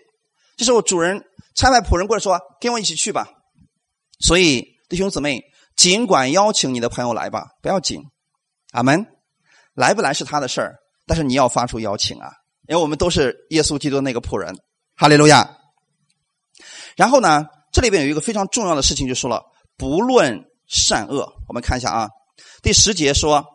[0.58, 1.24] 这时候主人。
[1.56, 3.28] 差派仆人过来说：“跟我一起去吧。”
[4.20, 5.40] 所以弟兄姊妹，
[5.76, 8.02] 尽管邀请你的朋友来吧，不要紧。
[8.72, 9.06] 阿门。
[9.76, 12.32] 来不来是他的事儿，但是你要发出邀请啊，
[12.68, 14.56] 因为我们都是耶稣基督那个仆人。
[14.96, 15.58] 哈利路亚。
[16.96, 19.42] 然后呢，这里边有一个非常重要的事情，就说了
[19.78, 21.34] 不论善恶。
[21.48, 22.10] 我们看一下啊，
[22.62, 23.46] 第十节说，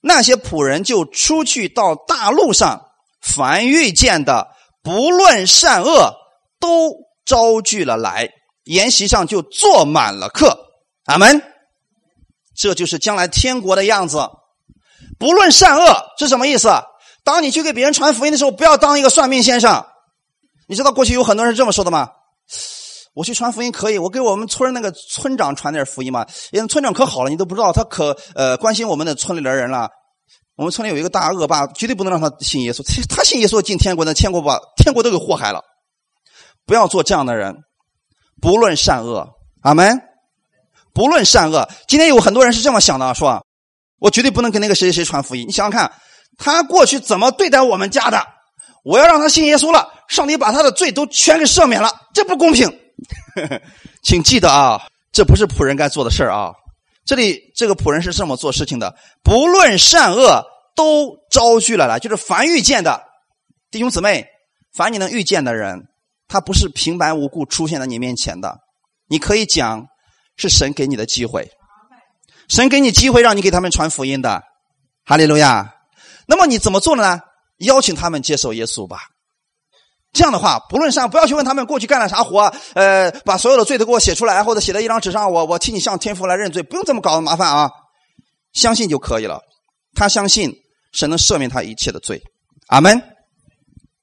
[0.00, 2.80] 那些仆人就出去到大路上，
[3.20, 4.48] 凡遇见的，
[4.82, 6.14] 不论善恶，
[6.58, 6.92] 都
[7.24, 8.30] 招聚了来，
[8.64, 10.58] 筵席上就坐满了客。
[11.04, 11.42] 阿门。
[12.56, 14.28] 这就是将来天国的样子。
[15.18, 16.70] 不论善恶是什么意思？
[17.24, 19.84] 当你去给别人传福音的时候，不要当一个算命先生。
[20.68, 22.10] 你知道过去有很多人这么说的吗？
[23.14, 26.26] 我去传福音可以，我给我们村那个村长传点福音嘛。
[26.52, 29.88] 因为村长可好了，你都不知道他可呃关心我们的村里的人了。
[30.56, 32.82] 我们村里有一个大恶霸，绝对不能让他信耶稣。
[33.08, 35.62] 他信耶稣进天国，那天国把天国都给祸害了。
[36.66, 37.54] 不要做这样的人。
[38.40, 39.28] 不论善恶，
[39.62, 40.00] 阿门。
[40.92, 43.44] 不论善恶，今天有很多人是这么想的，说
[43.98, 45.46] 我绝对不能跟那个谁谁谁传福音。
[45.46, 45.90] 你想想看，
[46.38, 48.26] 他过去怎么对待我们家的？
[48.84, 52.70] 我要让他信耶稣了，上帝把他的罪都全给赦免了，这不公平。
[54.02, 56.52] 请记得啊，这不是仆人该做的事儿啊。
[57.06, 60.44] 这里这个仆人是这么做事情的：不论善恶，
[60.76, 63.02] 都招聚了来，就是凡遇见的
[63.70, 64.26] 弟兄姊妹，
[64.74, 65.86] 凡你能遇见的人，
[66.28, 68.58] 他不是平白无故出现在你面前的。
[69.08, 69.86] 你可以讲
[70.36, 71.50] 是神给你的机会，
[72.48, 74.42] 神给你机会让你给他们传福音的，
[75.06, 75.73] 哈利路亚。
[76.26, 77.20] 那么你怎么做呢？
[77.58, 78.98] 邀请他们接受耶稣吧。
[80.12, 87.70] 这样的话，不论上不要去问他们过去干了啥活，呃，把所有的罪都给我写出来，或者写在一张纸上，我我替你向天父来认罪，不用这么搞的麻烦啊，
[88.52, 89.40] 相信就可以了。
[89.94, 90.52] 他相信
[90.92, 92.22] 神能赦免他一切的罪，
[92.68, 93.02] 阿门。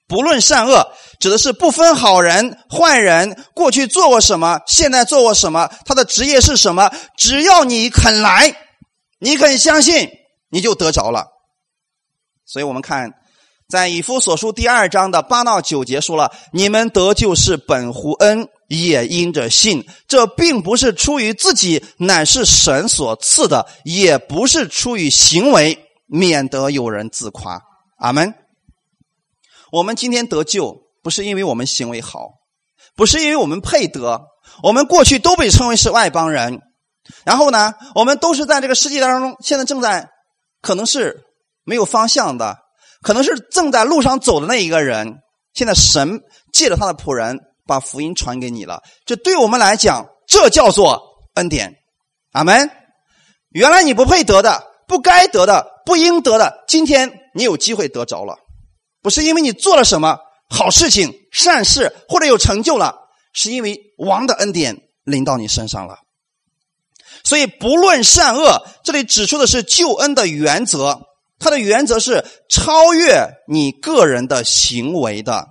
[0.08, 0.92] 不论善恶，
[1.22, 8.54] 指的是不分好人坏人，过去做过什么，现在做过什么，他的职业是什么，只要你肯来，
[9.20, 10.10] 你肯相信，
[10.50, 11.31] 你就得着了。
[12.52, 13.14] 所以我们看。
[13.70, 19.88] 在以夫所书第二章的八到九节说了：“你们得救是本乎恩，也因着信。
[20.10, 27.62] 这并不是出于自己，乃是神所赐的；也不是出于行为，免得有人自夸。”
[27.98, 28.34] 阿门。
[29.72, 32.32] 我们今天得救，不是因为我们行为好，
[32.98, 34.24] 不是因为我们配得。
[34.64, 36.60] 我们过去都被称为是外邦人，
[37.24, 40.10] 然后呢，我们都是在这个世界当中，现在正在
[40.62, 41.24] 可能是
[41.72, 42.58] 没有方向的。
[43.02, 45.22] 可能是正在路上走的那一个人，
[45.54, 46.20] 现在神
[46.52, 48.84] 借着他的仆人把福音传给你了。
[49.06, 51.02] 这对我们来讲，这叫做
[51.36, 51.74] 恩典。
[52.34, 52.70] 阿门。
[53.52, 58.36] 原来你不配得的、不该得的、不应得的，今天你有机会得着了。
[59.02, 60.18] 不是因为你做了什么
[60.50, 62.96] 好事情、善事或者有成就了，
[63.32, 66.00] 是因为王的恩典临到你身上了。
[67.24, 71.08] 所以不论善恶，这里指出的是救恩的原则。
[71.42, 75.48] 它的原则是超越你个人的行为的，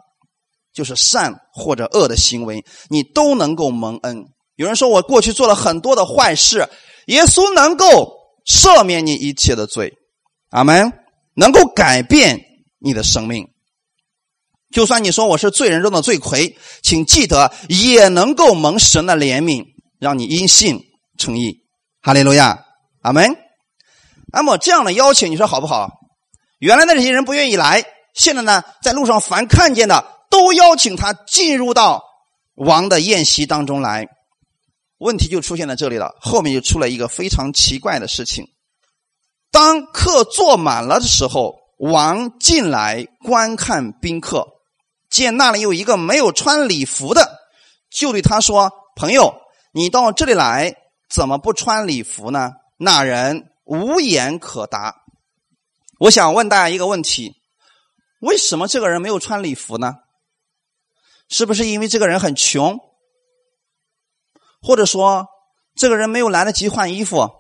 [0.73, 4.25] 就是善或者恶的行为，你都能够蒙恩。
[4.55, 6.69] 有人说我过去做了很多的坏事，
[7.07, 8.13] 耶稣能够
[8.47, 9.93] 赦免你一切的罪，
[10.51, 10.93] 阿门，
[11.35, 12.41] 能够改变
[12.79, 13.49] 你的生命。
[14.71, 19.65] 就算你说我是罪人中的罪魁，请记得也能够蒙神的怜悯，
[19.99, 20.81] 让你因信
[21.19, 21.65] 称义。
[22.01, 22.65] 哈利路亚，
[23.03, 23.50] 阿门。
[24.33, 25.91] 那么这样的邀请，你说好不好？
[26.59, 32.05] 原来的这些人不愿意来，现在呢，在路上凡看见的都邀请他进入到
[32.55, 34.07] 王的宴席当中来。
[34.99, 38.47] 问题就出现在这里了，后面就出了一个非常奇怪的事情：
[39.51, 44.47] 当客坐满了的时候，王进来观看宾客，
[45.09, 47.39] 见那里有一个没有穿礼服的，
[47.91, 49.35] 就对他说：“朋友，
[49.73, 50.75] 你到这里来，
[51.09, 53.50] 怎么不穿礼服呢？”那人。
[53.71, 54.97] 无言可答。
[56.01, 57.37] 我想问大家一个问题：
[58.21, 59.95] 为什么这个人没有穿礼服呢？
[61.29, 62.81] 是不是因为这个人很穷，
[64.61, 65.29] 或者说
[65.77, 67.31] 这个人没有来得及换衣服？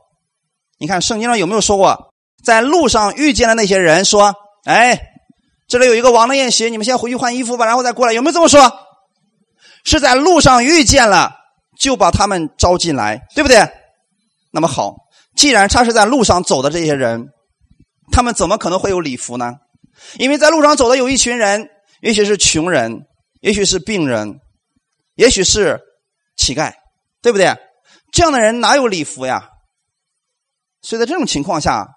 [0.79, 2.15] 你看圣经上有没有说过，
[2.45, 4.33] 在路上遇见了那些人，说
[4.65, 5.01] ：“哎，
[5.67, 8.73] 这里有一个王的宴席，你们先回去换衣服吧，然后再过来。”有没有这么说？
[9.83, 11.35] 是在路上遇见了，
[11.77, 13.69] 就把他们招进来，对不对？
[14.53, 14.95] 那么好。
[15.41, 17.31] 既然他是在路上走的这些人，
[18.13, 19.55] 他们怎么可能会有礼服呢？
[20.19, 21.67] 因为在路上走的有一群人，
[22.03, 23.07] 也许是穷人，
[23.41, 24.39] 也许是病人，
[25.15, 25.81] 也许是
[26.37, 26.75] 乞丐，
[27.23, 27.57] 对不对？
[28.13, 29.49] 这样的人哪有礼服呀？
[30.83, 31.89] 所以在这种情况下，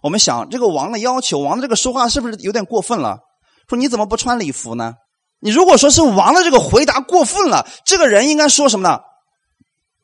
[0.00, 3.18] 我们想，这个王的要求，王的这个说话是不是有点过分了？
[3.68, 4.94] 说你怎么不穿礼服呢？
[5.40, 9.00] 你如果说是王的这个回答过分了，这个人应该说什么呢？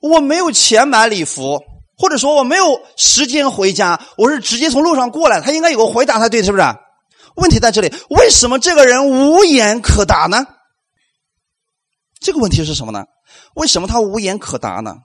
[0.01, 1.63] 我没有钱买礼服。
[1.97, 6.65] 或者说我没有时间回家，我是直接从路上过来，他应该有个回答才对，是不是？
[7.37, 10.47] 问题在这里，为什么这个人无言可答呢？
[12.21, 13.05] 这个问题是什么呢？
[13.55, 14.97] 为什么他无言可答呢？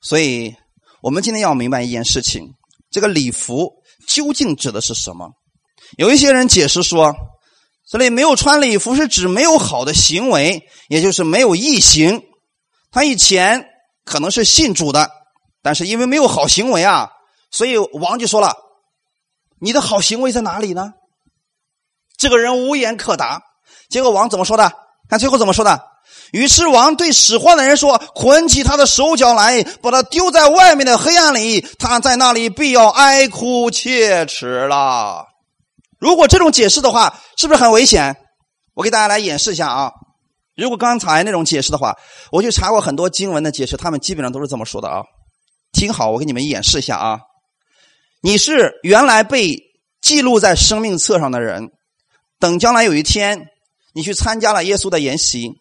[0.00, 0.54] 所以，
[1.02, 2.54] 我们今天要明白一件事情：
[2.90, 3.72] 这个礼服
[4.06, 5.30] 究竟指的是什么？
[5.98, 7.14] 有一些人解释说，
[7.88, 12.22] 这里没有穿礼服是指没有好的行为，也就是没有义行。
[12.90, 13.66] 他以前
[14.04, 15.10] 可能是信主的，
[15.66, 17.10] 但是因为没有好行为啊，
[17.50, 18.54] 所以王就说了
[19.58, 20.92] ：“你的好行为在哪里呢？”
[22.16, 23.42] 这个人无言可答。
[23.90, 24.72] 结果王怎么说的？
[25.08, 25.82] 看最后怎么说的？
[26.30, 31.66] 于是王对使唤的人说：“捆起他的手脚来，把他丢在外面的黑暗里。
[31.80, 35.26] 他在那里必要哀哭切齿了。”
[35.98, 38.16] 如果这种解释的话，是不是很危险？
[38.74, 39.90] 我给大家来演示一下啊。
[40.54, 41.96] 如果刚才那种解释的话，
[42.30, 45.02] 我去查过很多经文的解释，他们基本上都是这么说的啊。
[45.76, 47.20] 听好，我给你们演示一下啊。
[48.22, 49.62] 你是原来被
[50.00, 51.68] 记录在生命册上的人，
[52.40, 53.46] 等将来有一天
[53.92, 55.52] 你去参加了耶稣的筵席。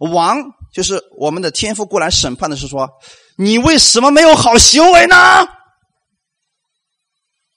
[0.00, 0.42] 王
[0.74, 2.90] 就是我们的天父过来审判的是说，
[3.36, 5.16] 你为什么没有好行为呢？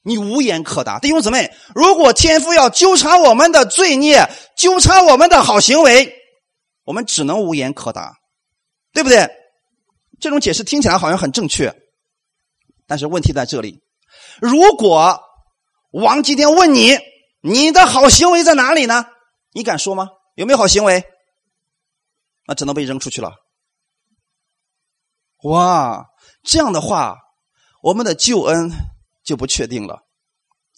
[0.03, 6.13] 你无言可答，弟兄姊妹，如果天父要纠缠我们的罪孽，纠缠我们的好行为，
[6.83, 8.13] 我们只能无言可答，
[8.93, 9.27] 对不对？
[10.25, 11.71] 这种解释听起来好像很正确，
[12.87, 13.83] 但是问题在这里：
[14.41, 15.21] 如果
[15.91, 16.97] 王今天问你，
[17.43, 19.05] 你的好行为在哪里呢？
[19.53, 20.07] 你敢说吗？
[20.33, 21.03] 有没有好行为？
[22.47, 23.33] 那只能被扔出去了。
[25.43, 26.03] 哇，
[26.41, 27.17] 这样的话，
[27.83, 28.71] 我们的救恩
[29.23, 29.99] 就不确定了。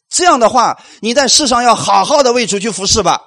[0.10, 3.22] 这样的话，你在世上要好好的为主去服侍吧，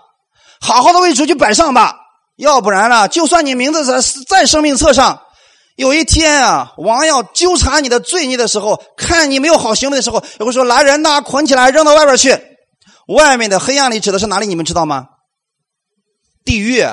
[0.61, 1.97] 好好的为主去摆上吧。
[2.37, 5.25] 要不然呢，就算你名字在在生命册上，
[5.81, 12.39] 有一天啊，王要纠缠你的罪孽的时候，看你没有好行为的时候，也会说：“来人呐，捆起来扔到外边去。”
[13.09, 14.47] 外面的黑暗里指的是哪里？
[14.47, 15.07] 你们知道吗？
[16.45, 16.85] 地狱。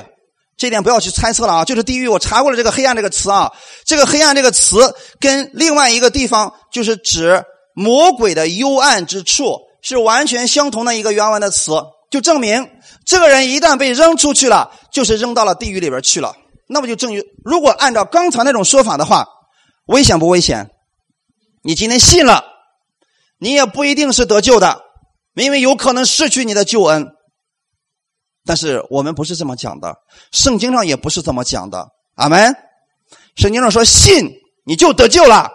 [0.56, 2.08] 这点不要去猜测了啊，就是地狱。
[2.08, 3.52] 我查过了这个“黑暗”这个词啊，
[3.86, 7.44] 这个“黑暗”这个词跟另外一个地方就是指
[7.76, 11.74] 魔鬼的幽暗之处是完全相同的一个原文的词，
[12.10, 12.70] 就证明
[13.06, 16.34] 这个人一旦被扔出去了，就是扔到了地狱里边去了。
[16.68, 19.28] 那么就证于，如果按照刚才那种说法的话，
[19.86, 20.70] 危险不危险？
[21.64, 22.44] 你今天信了，
[23.40, 24.82] 你也不一定是得救的，
[25.36, 27.08] 因为有可能失去你的救恩。
[28.46, 29.96] 但是我们不是这么讲的，
[30.32, 31.88] 圣经上也不是这么讲的。
[32.16, 32.56] 阿门。
[33.36, 34.32] 圣经上说信
[34.66, 35.52] 你就得救了，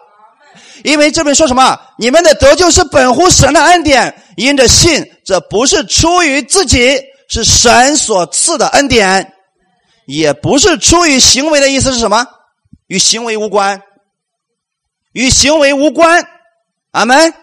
[0.85, 1.79] 因为这边说什么？
[1.99, 9.33] 你们的得救是本乎神的恩典，因着信，这不是出于自己，是神所赐的恩典，
[10.07, 12.27] 也不是出于行为的意思是什么？
[12.87, 13.83] 与行为无关，
[15.13, 16.27] 与行为无关。
[16.91, 17.35] 阿门。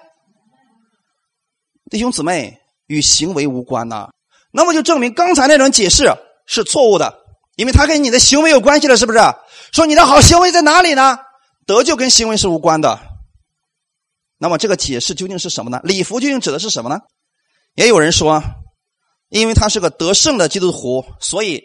[1.90, 4.10] 弟兄姊妹，与行为无关呐。
[4.52, 6.12] 那么就证明刚才那种解释
[6.46, 7.18] 是错误的，
[7.56, 9.20] 因为它跟你的行为有关系了，是不是？
[9.72, 11.18] 说你的好行为在哪里呢？
[11.66, 13.00] 得救跟行为是无关的。
[14.38, 15.80] 那么这个解释究竟是什么呢？
[15.84, 17.00] 礼服究竟指的是什么呢？
[17.76, 18.42] 也有人说，
[19.30, 21.64] 因为他是个得胜的基督徒，所以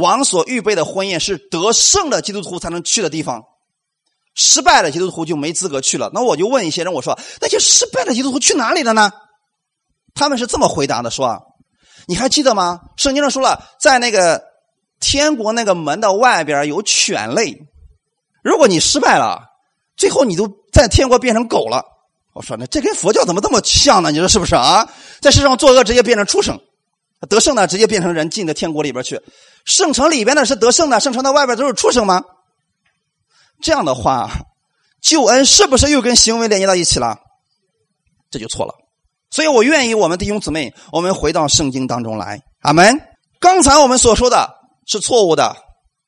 [0.00, 3.44] 王所预备的婚宴是得胜的基督徒才能去的地方，
[4.34, 6.10] 失败的基督徒就没资格去了。
[6.12, 9.12] 那我就问一些人，我说那些失败的基督徒去哪里了呢？
[10.14, 11.42] 他们是这么回答的：说。
[12.06, 12.80] 你还记得吗？
[12.98, 14.42] 圣经上说了，在那个
[15.00, 17.56] 天国那个门的外边有犬类。
[18.42, 19.40] 如果你失败了，
[19.96, 21.82] 最后你都在天国变成狗了。
[22.34, 24.10] 我说，那这跟佛教怎么这么像呢？
[24.10, 24.86] 你说是不是啊？
[25.22, 26.56] 在世上作恶，直接变成畜生；
[27.26, 29.18] 得胜呢，直接变成人，进到天国里边去。
[29.64, 32.22] 圣城里边的是得胜的，圣城的外边都是畜生吗？
[33.62, 34.30] 这样的话，
[35.00, 37.18] 救恩是不是又跟行为连接到一起了？
[38.30, 38.74] 这就错了。
[39.30, 42.40] 所以我愿意我们弟兄姊妹，我们回到圣经当中来。
[42.60, 43.00] 阿门。
[43.40, 44.48] 刚才我们所说的
[44.86, 45.56] 是错误的，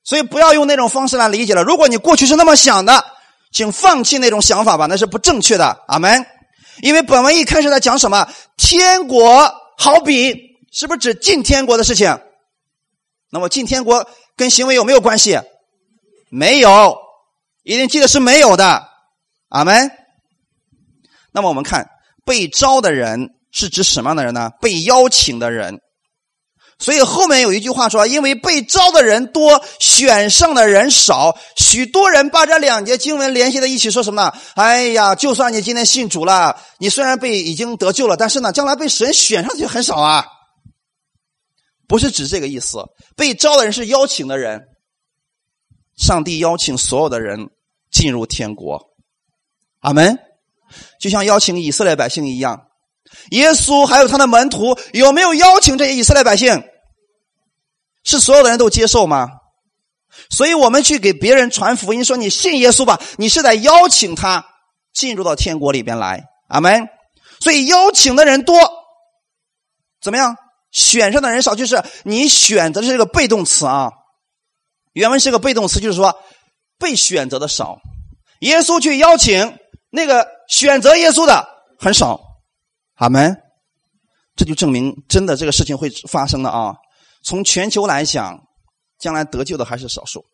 [0.04, 1.62] 所以不要用那种方式来理解了。
[1.62, 3.04] 如果你过去是那么想的，
[3.52, 5.84] 请放弃那种想法吧，那是不正确的。
[5.88, 6.24] 阿门。
[6.82, 8.28] 因为本文一开始在讲什么？
[8.57, 10.34] 天国好比
[10.72, 12.18] 是不是指进天国的事情？
[13.37, 15.39] 那么进天国跟行为有没有关系？
[16.30, 16.97] 没有，
[17.64, 18.89] 一定记得是没有的。
[19.51, 19.91] 阿门。
[21.32, 21.87] 那么我们看。
[22.24, 24.51] 被招的人是指什么样的人呢？
[24.59, 25.78] 被邀请的人。
[26.78, 34.32] 所以后面有一句话说：“因为被招的人多，选上的人少。”许多人把这两节经文联系在一起，说什么呢？
[34.55, 40.26] 哎呀，就算你今天信主了，你虽然被已经得救了，但是呢，将来被神选上去很少啊。
[41.89, 42.78] 不是指这个意思。
[43.16, 44.66] 被招的人是邀请的人，
[45.97, 47.51] 上帝邀请所有的人
[47.91, 48.80] 进入天国。
[49.80, 50.18] 阿门。
[51.01, 52.66] 就像邀请以色列百姓一样，
[53.30, 56.61] 耶稣还有他的门徒有没有邀请这些以色列百姓？
[58.03, 59.28] 是所有的人都接受吗？
[60.28, 64.45] 所以我们去给别人传福音，说你信耶稣吧，你是在邀请他
[64.93, 66.24] 进入到天国里边来。
[66.49, 66.89] 阿门。
[67.39, 68.59] 所以邀请的人多，
[70.03, 70.37] 怎么样？
[70.77, 73.91] 选上的人少，就是你选择的这个被动词啊。
[74.93, 76.14] 原文是个被动词，就是说
[76.79, 77.79] 被选择的少。
[78.41, 79.59] 耶稣去邀请
[79.89, 81.49] 那个选择耶稣的
[81.79, 82.20] 很少。
[82.97, 83.43] 阿门。
[84.35, 86.74] 这就证明真的这个事情会发生的啊。
[87.24, 88.39] 从全球来讲，
[88.99, 90.27] 将来得救的还是少数。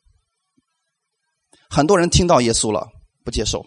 [1.70, 2.88] 很多人听到耶稣了，
[3.24, 3.64] 不接受。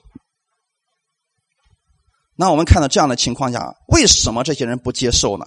[2.35, 5.45] 那我们看到这样的情况下，为什么这些人不接受呢？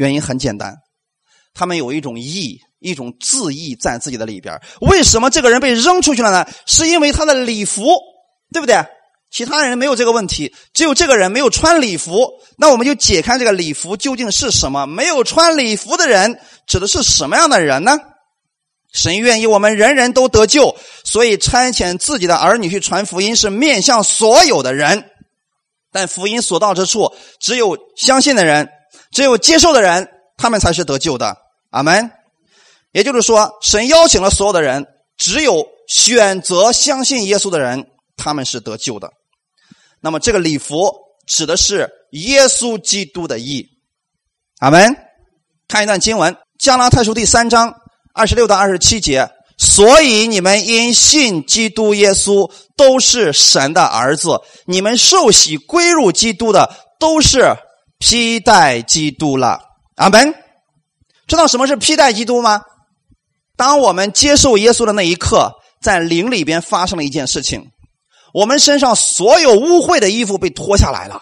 [0.00, 0.74] 原因很简单，
[1.52, 4.58] 他们有一种义，一种自义在自己的里边。
[4.80, 6.46] 为什么这个人被扔出去了呢？
[6.64, 7.82] 是因为他的礼服，
[8.50, 8.82] 对不对？
[9.30, 12.30] 其他人没有这个问题，只有这个人没有穿礼服。
[12.56, 14.86] 那我们就解开这个礼服究竟是什么？
[14.86, 17.98] 没有穿礼服的人指的是什么样的人呢？
[18.94, 20.74] 神愿意我们人人都得救，
[21.04, 25.04] 所以差遣自己的儿女去传福音，是面向所有的人。
[25.92, 28.70] 但福音所到之处，只有相信的人，
[29.10, 31.36] 只有接受的人，他们才是得救的。
[31.70, 32.10] 阿门。
[32.92, 34.86] 也就是说，神邀请了所有的人，
[35.16, 37.86] 只有选择相信耶稣的人，
[38.16, 39.10] 他们是得救的。
[40.00, 40.92] 那么，这个礼服
[41.26, 43.66] 指的是耶稣基督的义。
[44.58, 44.96] 阿门。
[45.68, 47.72] 看一段经文，《加拉太书》第三章。
[48.12, 54.30] 二十六到二十七节，所以你们因信基督耶稣都是神的儿子，
[54.66, 57.54] 你们受洗归入基督的都是
[58.00, 59.60] 披戴基督了。
[59.94, 60.34] 阿门。
[61.28, 62.60] 知道什么是披戴基督吗？
[63.56, 67.70] 当我们接受耶稣的那一刻，在灵里边发生了一件事情，
[68.34, 71.20] 我们身上所有污秽的衣服被脱下来了，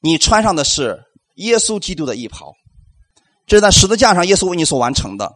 [0.00, 1.00] 你穿上的是
[1.36, 2.52] 耶稣基督的衣袍，
[3.48, 5.32] 这是在十字架上耶稣为你所完成的。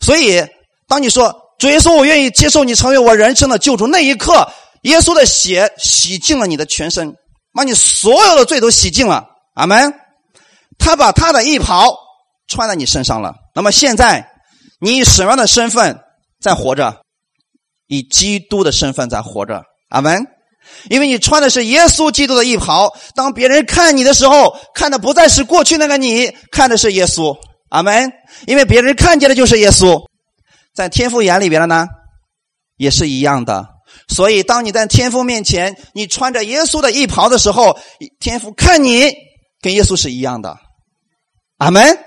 [0.00, 0.44] 所以，
[0.86, 4.50] 当你说主耶稣，我愿意接受你成为我人生的救主，那一刻，
[4.82, 7.16] 耶稣的血洗净了你的全身，
[7.54, 9.27] 把你所有的罪都洗净了。
[9.58, 9.92] 阿门。
[10.78, 11.92] 他把他的衣袍
[12.46, 13.34] 穿在你身上了。
[13.54, 14.30] 那么现在，
[14.80, 15.98] 你以什么样的身份
[16.40, 17.02] 在活着？
[17.88, 19.62] 以基督的身份在活着。
[19.88, 20.24] 阿门。
[20.90, 27.36] 因为你穿的是耶稣基督的衣袍，当别人看你的时候，看的不再是过去那个你，看的是耶稣。
[27.70, 28.12] 阿门。
[28.46, 30.06] 因为别人看见的就是耶稣，
[30.74, 31.88] 在天父眼里边了呢，
[32.76, 33.66] 也是一样的。
[34.08, 37.78] 所以，当你在天父面前，你穿着耶稣的衣袍的时候，
[38.20, 39.12] 天父看你
[39.60, 40.58] 跟耶稣是一样的。
[41.58, 41.98] 阿门。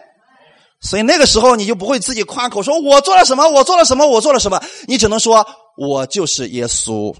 [0.81, 5.45] 所以那个时候，你就不会自己夸口说“我做了什么，我做了什么，我做了什么”，你只能说
[5.77, 7.15] “我就是耶稣”，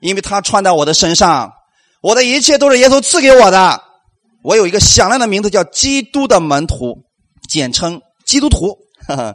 [0.00, 1.52] 因为他穿在我的身上，
[2.00, 3.82] 我的一切都是耶稣赐给我的。
[4.42, 7.04] 我有一个响亮的名字，叫基督的门徒。
[7.48, 8.76] 简称基督徒，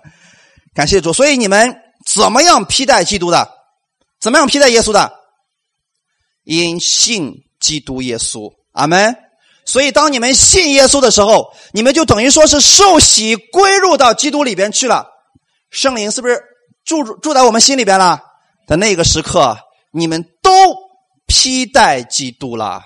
[0.74, 1.14] 感谢主。
[1.14, 3.48] 所以你们怎么样披戴基督的？
[4.20, 5.14] 怎么样披戴耶稣的？
[6.44, 9.16] 因信基督耶稣，阿门。
[9.66, 15.08] 所以当你们信耶稣的时候，你们就等于说是受洗归入到基督里边去了。
[15.70, 16.42] 圣灵是不是
[16.84, 18.20] 住住在我们心里边了？
[18.68, 19.58] 在那个时刻，
[19.92, 20.52] 你们都
[21.28, 22.82] 披戴基督了，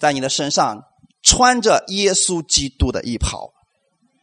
[0.00, 0.82] 在你的身上
[1.22, 3.50] 穿着耶稣基督的衣袍。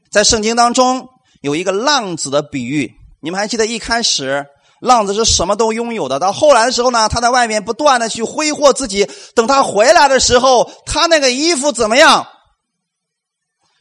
[0.10, 1.08] 在圣经当中
[1.42, 2.92] 有一个浪子的比喻，
[3.22, 4.46] 你们还记得一开始
[4.82, 12.28] 浪子是什么都拥有的，到后来的时候呢，他在外面不断的去挥霍自己，等他回来的时候，他那个衣服怎么样？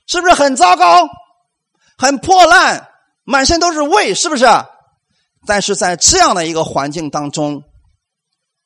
[0.06, 1.08] 是不是很糟糕、
[1.96, 2.86] 很破烂、
[3.24, 4.14] 满身都是味？
[4.14, 4.46] 是不是？
[5.46, 7.62] 但是在这样的一个环境当中，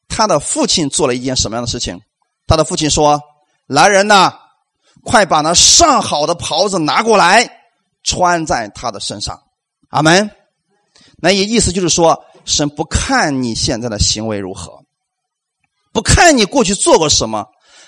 [0.09, 2.01] 他的父亲做了一件什么样的事情？
[2.49, 3.23] 他的父亲说
[3.69, 4.33] ：“来人呐！”
[5.05, 7.49] 快把那上好的袍子拿过来，
[8.03, 9.41] 穿在他的身上。
[9.91, 10.31] 阿门。
[11.25, 14.85] 那意意思就是说，神不看你现在的行为如何，
[15.91, 17.47] 不看你过去做过什么。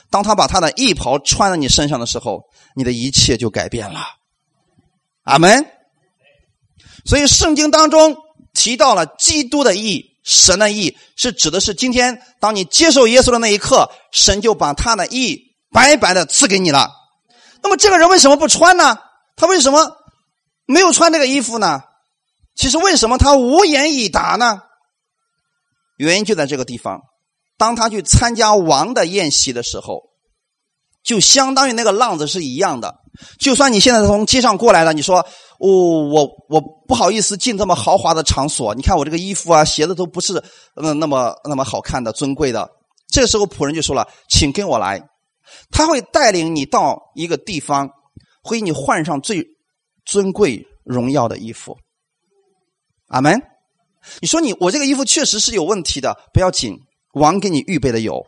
[0.08, 4.00] 当他把他的衣袍穿在你身上的时候，你的一切就改变了。
[5.24, 5.66] 阿门。
[7.04, 8.16] 所以圣经当中
[8.54, 16.90] 提到了基督的义，神的义，是指的是今天当你接受耶稣的那一刻，神就把他的义白白的赐给你了。
[17.62, 18.96] 那么这个人为什么不穿呢？
[19.36, 19.94] 他为什么
[20.64, 21.82] 没有穿这个衣服呢？
[22.56, 24.62] 其实为什么他无言以答呢？
[25.98, 27.00] 原因就在这个地方。
[27.58, 30.02] 当他去参加王的宴席的时候，
[31.02, 32.96] 就相当于那个浪子是一样的。
[33.38, 35.20] 就算你现在从街上过来了，你说
[35.58, 38.74] ：“哦，我我不好意思进这么豪华的场所。
[38.74, 40.42] 你看我这个衣服啊、鞋子都不是
[40.74, 42.68] 嗯那么那么好看的、尊贵的。”
[43.08, 45.00] 这个时候仆人就说了：“请跟我来。”
[45.70, 47.88] 他会带领你到一个地方，
[48.42, 49.46] 会给你换上最
[50.04, 51.76] 尊贵荣耀的衣服。
[53.08, 53.40] 阿门。
[54.20, 56.78] 你说你我这个衣服确实是有问题的，不要紧，
[57.14, 58.24] 王给你预备的有。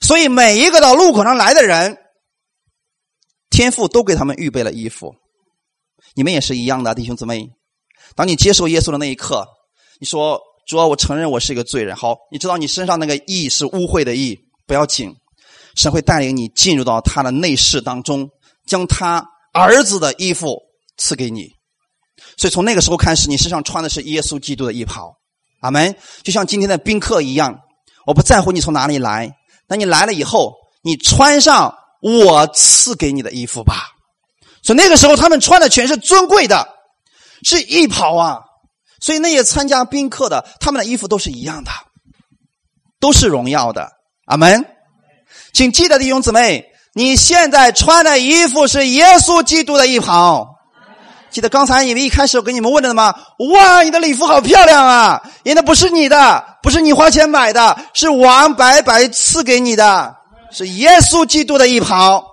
[0.00, 1.96] 所以每一个到路口上来的人，
[3.50, 5.14] 天父都给他们预备了衣服。
[6.14, 7.48] 你们也是一样的，弟兄姊妹。
[8.16, 9.46] 当你接受耶稣的那一刻，
[10.00, 15.14] 你说：“主啊，我承认我是一个罪人。”好，你知道你身上那个义是污秽的义，不要紧，
[15.76, 18.28] 神会带领你进入到他的内室当中，
[18.66, 20.60] 将他儿子的衣服
[20.96, 21.53] 赐给你。
[22.36, 25.16] 所以从那个时候开始，你身上穿的是耶稣基督的衣袍。
[25.60, 25.94] 阿门。
[26.22, 27.60] 就像今天的宾客一样，
[28.06, 29.34] 我不在乎你从哪里来，
[29.68, 33.90] 那你来了以后，你穿上我赐给你的衣服吧。
[34.62, 36.68] 所以那个时候，他们穿的全是尊贵的，
[37.44, 38.40] 是衣袍啊。
[39.00, 41.70] 所以那些参加宾客的，他们的衣服都是一样的，
[42.98, 43.90] 都是荣耀的。
[44.26, 44.64] 阿门。
[45.52, 46.64] 请记得弟兄姊妹，
[46.94, 50.53] 你现在穿的衣服是耶稣基督的衣袍。
[51.34, 53.12] 记得刚才你们一开始我给你们问的吗？
[53.52, 55.20] 哇，你的礼服好漂亮啊！
[55.42, 60.14] 因为不是你的，不是你花钱买的，是王白白赐给你的，
[60.52, 62.24] 是耶稣基督的一袍。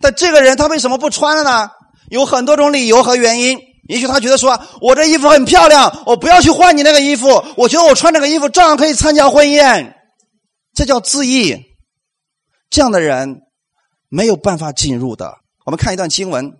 [0.00, 1.70] 但这个人他为什么不穿了呢？
[2.10, 3.56] 有很多种理由和原因。
[3.88, 7.44] 也许他觉得说，我这衣服很漂亮，我不要去换你那个衣服。
[7.56, 9.94] 我觉得我穿这个衣服照样可以参加婚宴，
[10.74, 11.56] 这叫自义。
[12.68, 13.42] 这样的人
[14.08, 15.36] 没有办法进入的。
[15.64, 16.52] 我们看一段经文。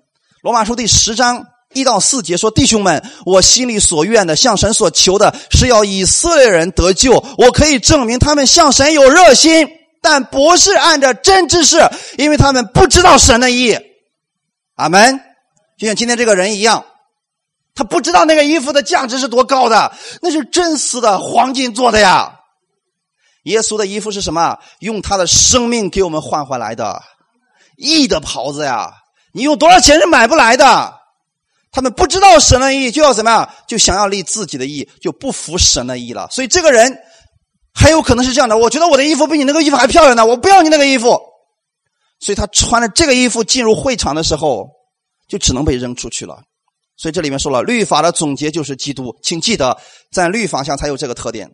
[0.47, 1.45] 罗马书第十章
[1.75, 7.15] 一到四节说：“弟兄们，我心里所愿的，向神所求的，是要以色列人得救。
[7.37, 9.69] 我可以证明他们向神有热心，
[10.01, 11.79] 但不是按照真知识，
[12.17, 13.77] 因为他们不知道神的意。”
[14.77, 15.21] 阿门。
[15.77, 16.85] 就像今天这个人一样，
[17.75, 19.93] 他不知道那个衣服的价值是多高的，
[20.23, 22.37] 那是真丝的黄金做的呀。
[23.43, 24.57] 耶稣的衣服是什么？
[24.79, 27.03] 用他的生命给我们换回来的
[27.77, 28.93] 义的袍子呀。
[29.37, 30.95] 你用多少钱是买不来的？
[31.71, 33.51] 他们不知道神的意，就要怎么样？
[33.69, 36.27] 就想要立自己的意，就不服神的意了。
[36.31, 36.99] 所以这个人
[37.75, 41.21] 很有可能是这样的：我觉得我的衣服比你那个衣服还漂亮呢，我不要你那个衣服。
[42.19, 44.71] 所以他穿着这个衣服进入会场的时候，
[45.29, 46.39] 就只能被扔出去了。
[46.97, 49.77] 所以这里面说了，律法的总结就是基督，请记得
[50.11, 51.51] 在律法下才有这个特点。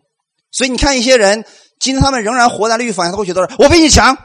[0.51, 1.43] 所以你看一些人，
[1.81, 4.17] 今天他们仍然活在律法下，他会觉得我比你强，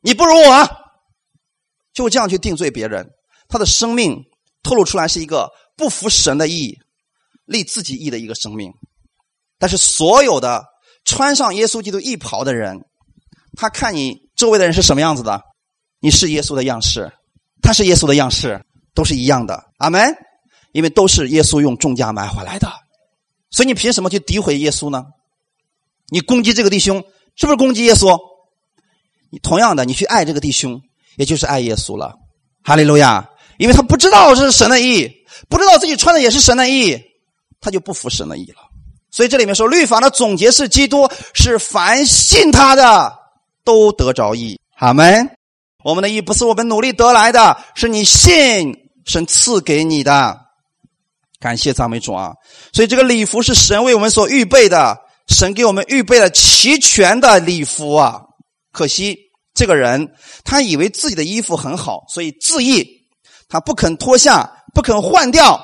[0.00, 0.81] 你不如我。
[1.92, 3.08] 就这样去定罪别人，
[3.48, 4.16] 他的生命
[4.62, 6.76] 透露出来是一个不服神的意、
[7.46, 8.72] 立自己意的一个生命。
[9.58, 10.64] 但是所有的
[11.04, 12.78] 穿上耶稣基督衣袍的人，
[13.56, 15.40] 他看你周围的人是什么样子的，
[16.00, 17.12] 你是耶稣的样式，
[17.62, 18.64] 他是耶稣的样式，
[18.94, 19.64] 都是一样的。
[19.78, 20.14] 阿门。
[20.72, 22.66] 因为都是耶稣用重价买回来的，
[23.50, 25.04] 所以你凭什么去诋毁耶稣呢？
[26.08, 27.04] 你攻击这个弟兄，
[27.36, 28.18] 是不是攻击耶稣？
[29.30, 30.80] 你同样的，你去爱这个弟兄。
[31.16, 32.14] 也就是爱耶稣了，
[32.64, 33.28] 哈利路亚！
[33.58, 35.08] 因为他不知道这是神的意，
[35.48, 36.98] 不知道自己穿的也是神的意，
[37.60, 38.56] 他就不服神的意了。
[39.10, 43.12] 所以这里面说，律法的总结是基督，是凡信他的
[43.64, 44.58] 都得着意。
[44.78, 45.30] 阿门。
[45.84, 50.38] 我们的意不是我们努力得来的，是你信神赐给你的。
[51.40, 52.32] 感谢赞美主啊！
[52.72, 54.96] 所以这个礼服是神为我们所预备的，
[55.28, 58.20] 神给我们预备了齐全的礼服啊！
[58.72, 59.18] 可惜。
[59.54, 60.12] 这个人，
[60.44, 62.86] 他以为自己的衣服很好，所以自意，
[63.48, 65.62] 他不肯脱下，不肯换掉，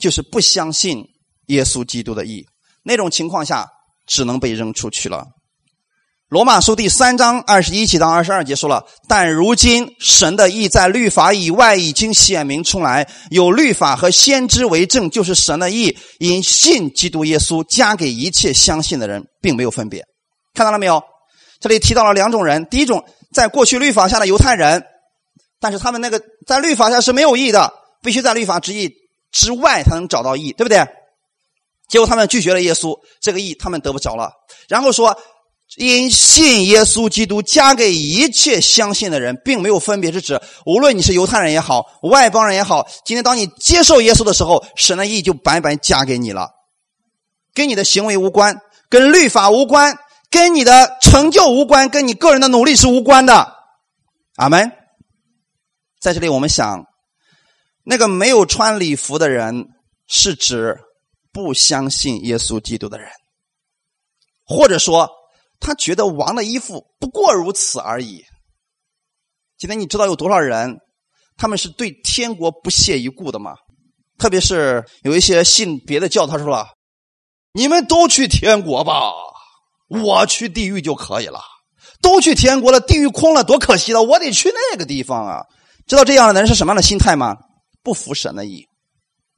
[0.00, 1.04] 就是不相信
[1.46, 2.44] 耶稣基督的意。
[2.82, 3.68] 那种情况下，
[4.06, 5.24] 只能被扔出去了。
[6.28, 20.04] 罗马书第三章二十一节到二十二节说了：但如今神的意在律法以外已经显明出来，有律法和先知为证，就是神的意，因信基督耶稣加给一切相信的人，并没有分别。
[20.54, 21.02] 看到了没有？
[21.60, 24.82] 这里提到了两种人，第一种在过去律法下的犹太人，
[25.60, 28.90] 但是他们那个在律法下是没有义的，必须在律法之义
[29.30, 30.84] 之外才能找到义，对不对？
[31.88, 34.32] 结果他们拒绝了耶稣，这个义他们得不着了。
[34.68, 35.14] 然后说，
[35.76, 46.48] 因信耶稣基督加给一切相信的人，并没有分别，是指无论你是犹太人也好，外邦人也好，今天当你接受耶稣的时候，神的义就白白加给你了，
[47.52, 48.58] 跟你的行为无关，
[48.88, 49.98] 跟律法无关。
[50.30, 53.56] 跟你的成就无关，跟你个人的努力是无关的。
[54.36, 54.72] 阿门。
[56.00, 56.84] 在这里，我们想，
[57.84, 59.66] 那个没有穿礼服的人，
[60.06, 60.78] 是指
[61.32, 63.10] 不相信耶稣基督的人，
[64.46, 65.10] 或者说
[65.58, 68.22] 他觉得王的衣服不过如此而已。
[69.58, 70.78] 今天你知道有多少人，
[71.36, 73.54] 他们是对天国不屑一顾的吗？
[74.16, 76.68] 特别是有一些信别的教，他说了
[77.52, 79.12] ：“你们都去天国吧。”
[79.90, 81.40] 我去地狱就可以了，
[82.00, 84.02] 都去天国了，地狱空了，多可惜了！
[84.02, 85.40] 我得去那个地方啊！
[85.86, 87.36] 知道这样的人是什么样的心态吗？
[87.82, 88.64] 不服神的意，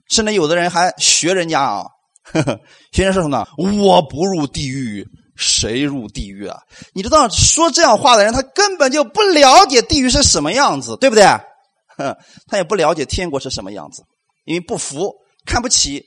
[0.09, 1.87] 甚至有的人还学人家啊，
[2.93, 3.47] 学人说什么？
[3.57, 6.59] 我不入地狱，谁入地狱啊？
[6.93, 11.25] 你知道说这样话的人，他根本就不了解地狱是什么样子，对不对？
[12.49, 14.03] 他也不了解天国是什么样子，
[14.45, 15.15] 因为不服、
[15.47, 16.05] 看不起、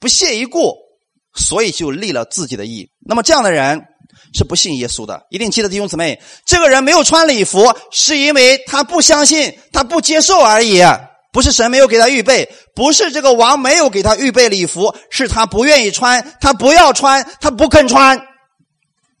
[0.00, 0.74] 不屑一顾，
[1.34, 2.88] 所以就立了自己的意。
[3.06, 3.80] 那么这样的人
[4.34, 5.22] 是不信耶稣的。
[5.30, 10.82] 一定记得弟兄姊妹，这个人没有穿礼服，是因为他不相信、他不接受而已，
[11.32, 18.20] 不是神没有给他预备，不是这个王没有给他预备礼服，是他不愿意穿，他不要穿，他不肯穿。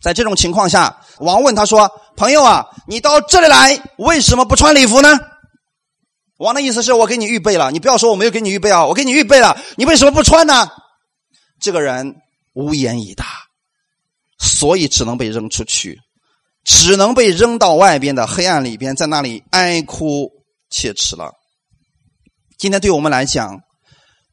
[0.02, 5.18] 在这种情况下，王问他说：“朋友啊，你到这里来，为什么不穿礼服呢？”
[6.38, 10.68] 王的意思是我给你预备了，你不要说我没有给你预备啊，我给你预备了，你为什么不穿呢？
[11.62, 12.16] 这个人
[12.52, 13.24] 无言以答，
[14.38, 15.98] 所以只能被扔出去，
[16.64, 20.30] 只能被扔到外边的黑暗里边，在那里哀哭
[20.68, 21.32] 切齿了。
[22.58, 23.60] 今天对我们来讲，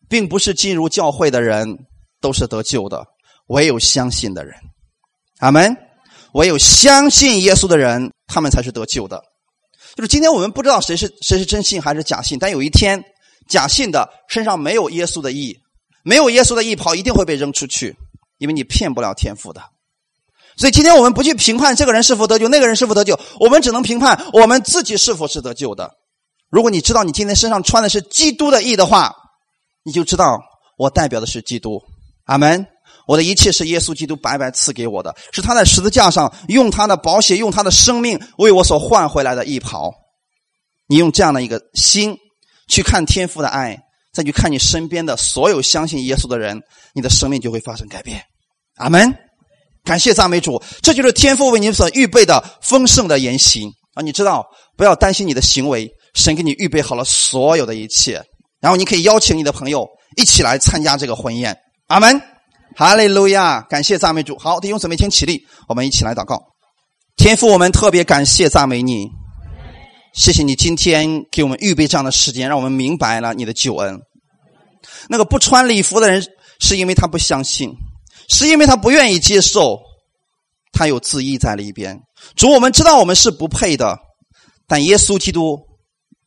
[0.09, 1.77] 并不是进入教会的人
[2.19, 3.05] 都是得救的，
[3.47, 4.55] 唯有相信的人，
[5.37, 5.77] 阿门。
[6.33, 9.19] 唯有相信耶稣的人，他们才是得救的。
[9.95, 13.03] 就是今天我们不知道谁是谁是真信还是假信，但有一天
[13.47, 15.57] 假信的身上没有耶稣的义，
[16.03, 17.95] 没有耶稣的义跑一定会被扔出去，
[18.37, 19.61] 因为你骗不了天父的。
[20.57, 25.95] 所以今天我们不去评判这个人是否得救，那个人是否得救，我们只能评判我们自己是否是得救的。
[26.49, 29.15] 如果你知道你今天身上穿的是基督的义的话，
[29.83, 30.41] 你就知道
[30.77, 31.81] 我代表的是基督。
[32.25, 32.67] 阿门。
[33.07, 39.91] 我的一切是耶稣基督白白赐给我的，是他在十字架上用他的宝血、用他的生命为我所换回来的衣袍。
[40.87, 42.19] 你用这样的一个心
[42.67, 43.79] 去看天父的爱，
[44.13, 46.59] 再去看你身边的所有相信耶稣的人，
[46.93, 48.21] 你的生命就会发生改变。
[48.77, 49.13] 阿门！
[49.83, 54.01] 感谢赞美主，这就是天父为你所预备的丰盛的言行啊！
[54.01, 54.45] 你知道，
[54.77, 58.21] 不要担心你的行为，神给你预备好了所有的一切，
[58.59, 59.87] 然后你可以邀请你的朋友
[60.17, 61.57] 一起来参加这个婚宴。
[61.87, 62.21] 阿门。
[62.75, 63.61] 哈利路亚！
[63.61, 64.37] 感谢赞美主。
[64.37, 66.39] 好，弟兄姊妹，请起立，我们一起来祷告。
[67.17, 69.09] 天父，我们特别感谢赞美你，
[70.19, 74.01] 谢谢你今天给我们预备这样的时间，让我们明白了你的救恩。
[75.07, 76.21] 那个不穿礼服的人，
[76.59, 77.71] 是因为他不相信，
[78.27, 79.79] 是因为他不愿意接受，
[80.73, 81.97] 他有自义在里边。
[82.35, 83.97] 主，我们知道我们是不配的，
[84.67, 85.57] 但耶稣基督，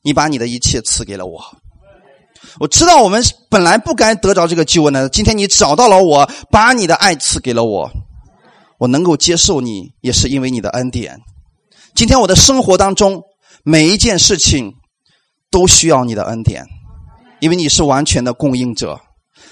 [0.02, 1.44] 你把你的一切赐给了我。
[2.60, 7.90] 我知道我们本来不该得着这个救恩的，今天你找到了我，把你的爱赐给了我，
[8.78, 11.20] 我能够接受你，也是因为你的恩典。
[11.94, 13.22] 今天我的生活当中
[13.64, 14.74] 每一件事情
[15.50, 16.64] 都需要你的恩典，
[17.40, 19.00] 因为你是完全的供应者，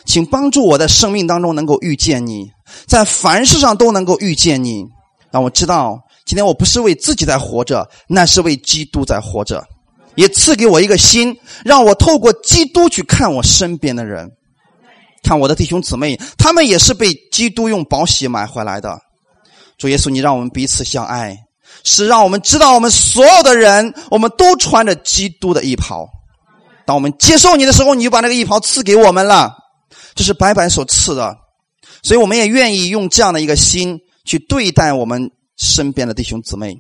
[0.05, 2.51] 请帮助我在生命当中能够遇见你，
[2.87, 4.85] 在凡事上都能够遇见你，
[5.31, 9.65] 让我知道今天我不是为自己在活着，那是为基督在活着。
[10.17, 14.29] 也赐给我一个心，让我透过基督去看我身边的人，
[15.23, 19.01] 看我的弟兄姊妹，他们也是被基督用宝血买回来的。
[19.79, 21.37] 主耶稣，你让我们彼此相爱，
[21.85, 26.09] 是让我们知道我们所有的人，我们都穿着基督的衣袍。
[26.87, 29.53] 当我们接受你的时候，你就把那个衣袍赐给我们了，
[30.14, 31.37] 这是白白所赐的。
[32.03, 36.76] 所以我们也愿意用这样的一个心去对待我们身边的弟兄姊妹。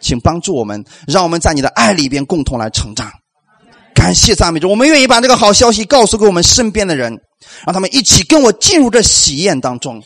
[0.00, 3.10] 请帮助我们，让我们在你的爱里边共同来成长。
[3.94, 7.18] 感谢赞美主，我们愿意把这个好消息告诉给我们身边的人，
[7.64, 10.02] 让他们一起跟我进入这喜宴当中。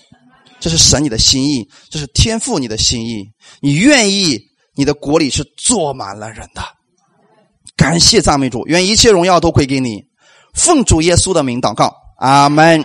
[0.60, 3.28] 这是神你的心意，这是天赋你的心意。
[3.60, 4.40] 你愿意
[4.74, 6.62] 你的国里是坐满了人的。
[7.76, 10.02] 感谢赞美主，愿一切荣耀都归给你。
[10.54, 12.84] 奉主耶稣的名祷告，阿门。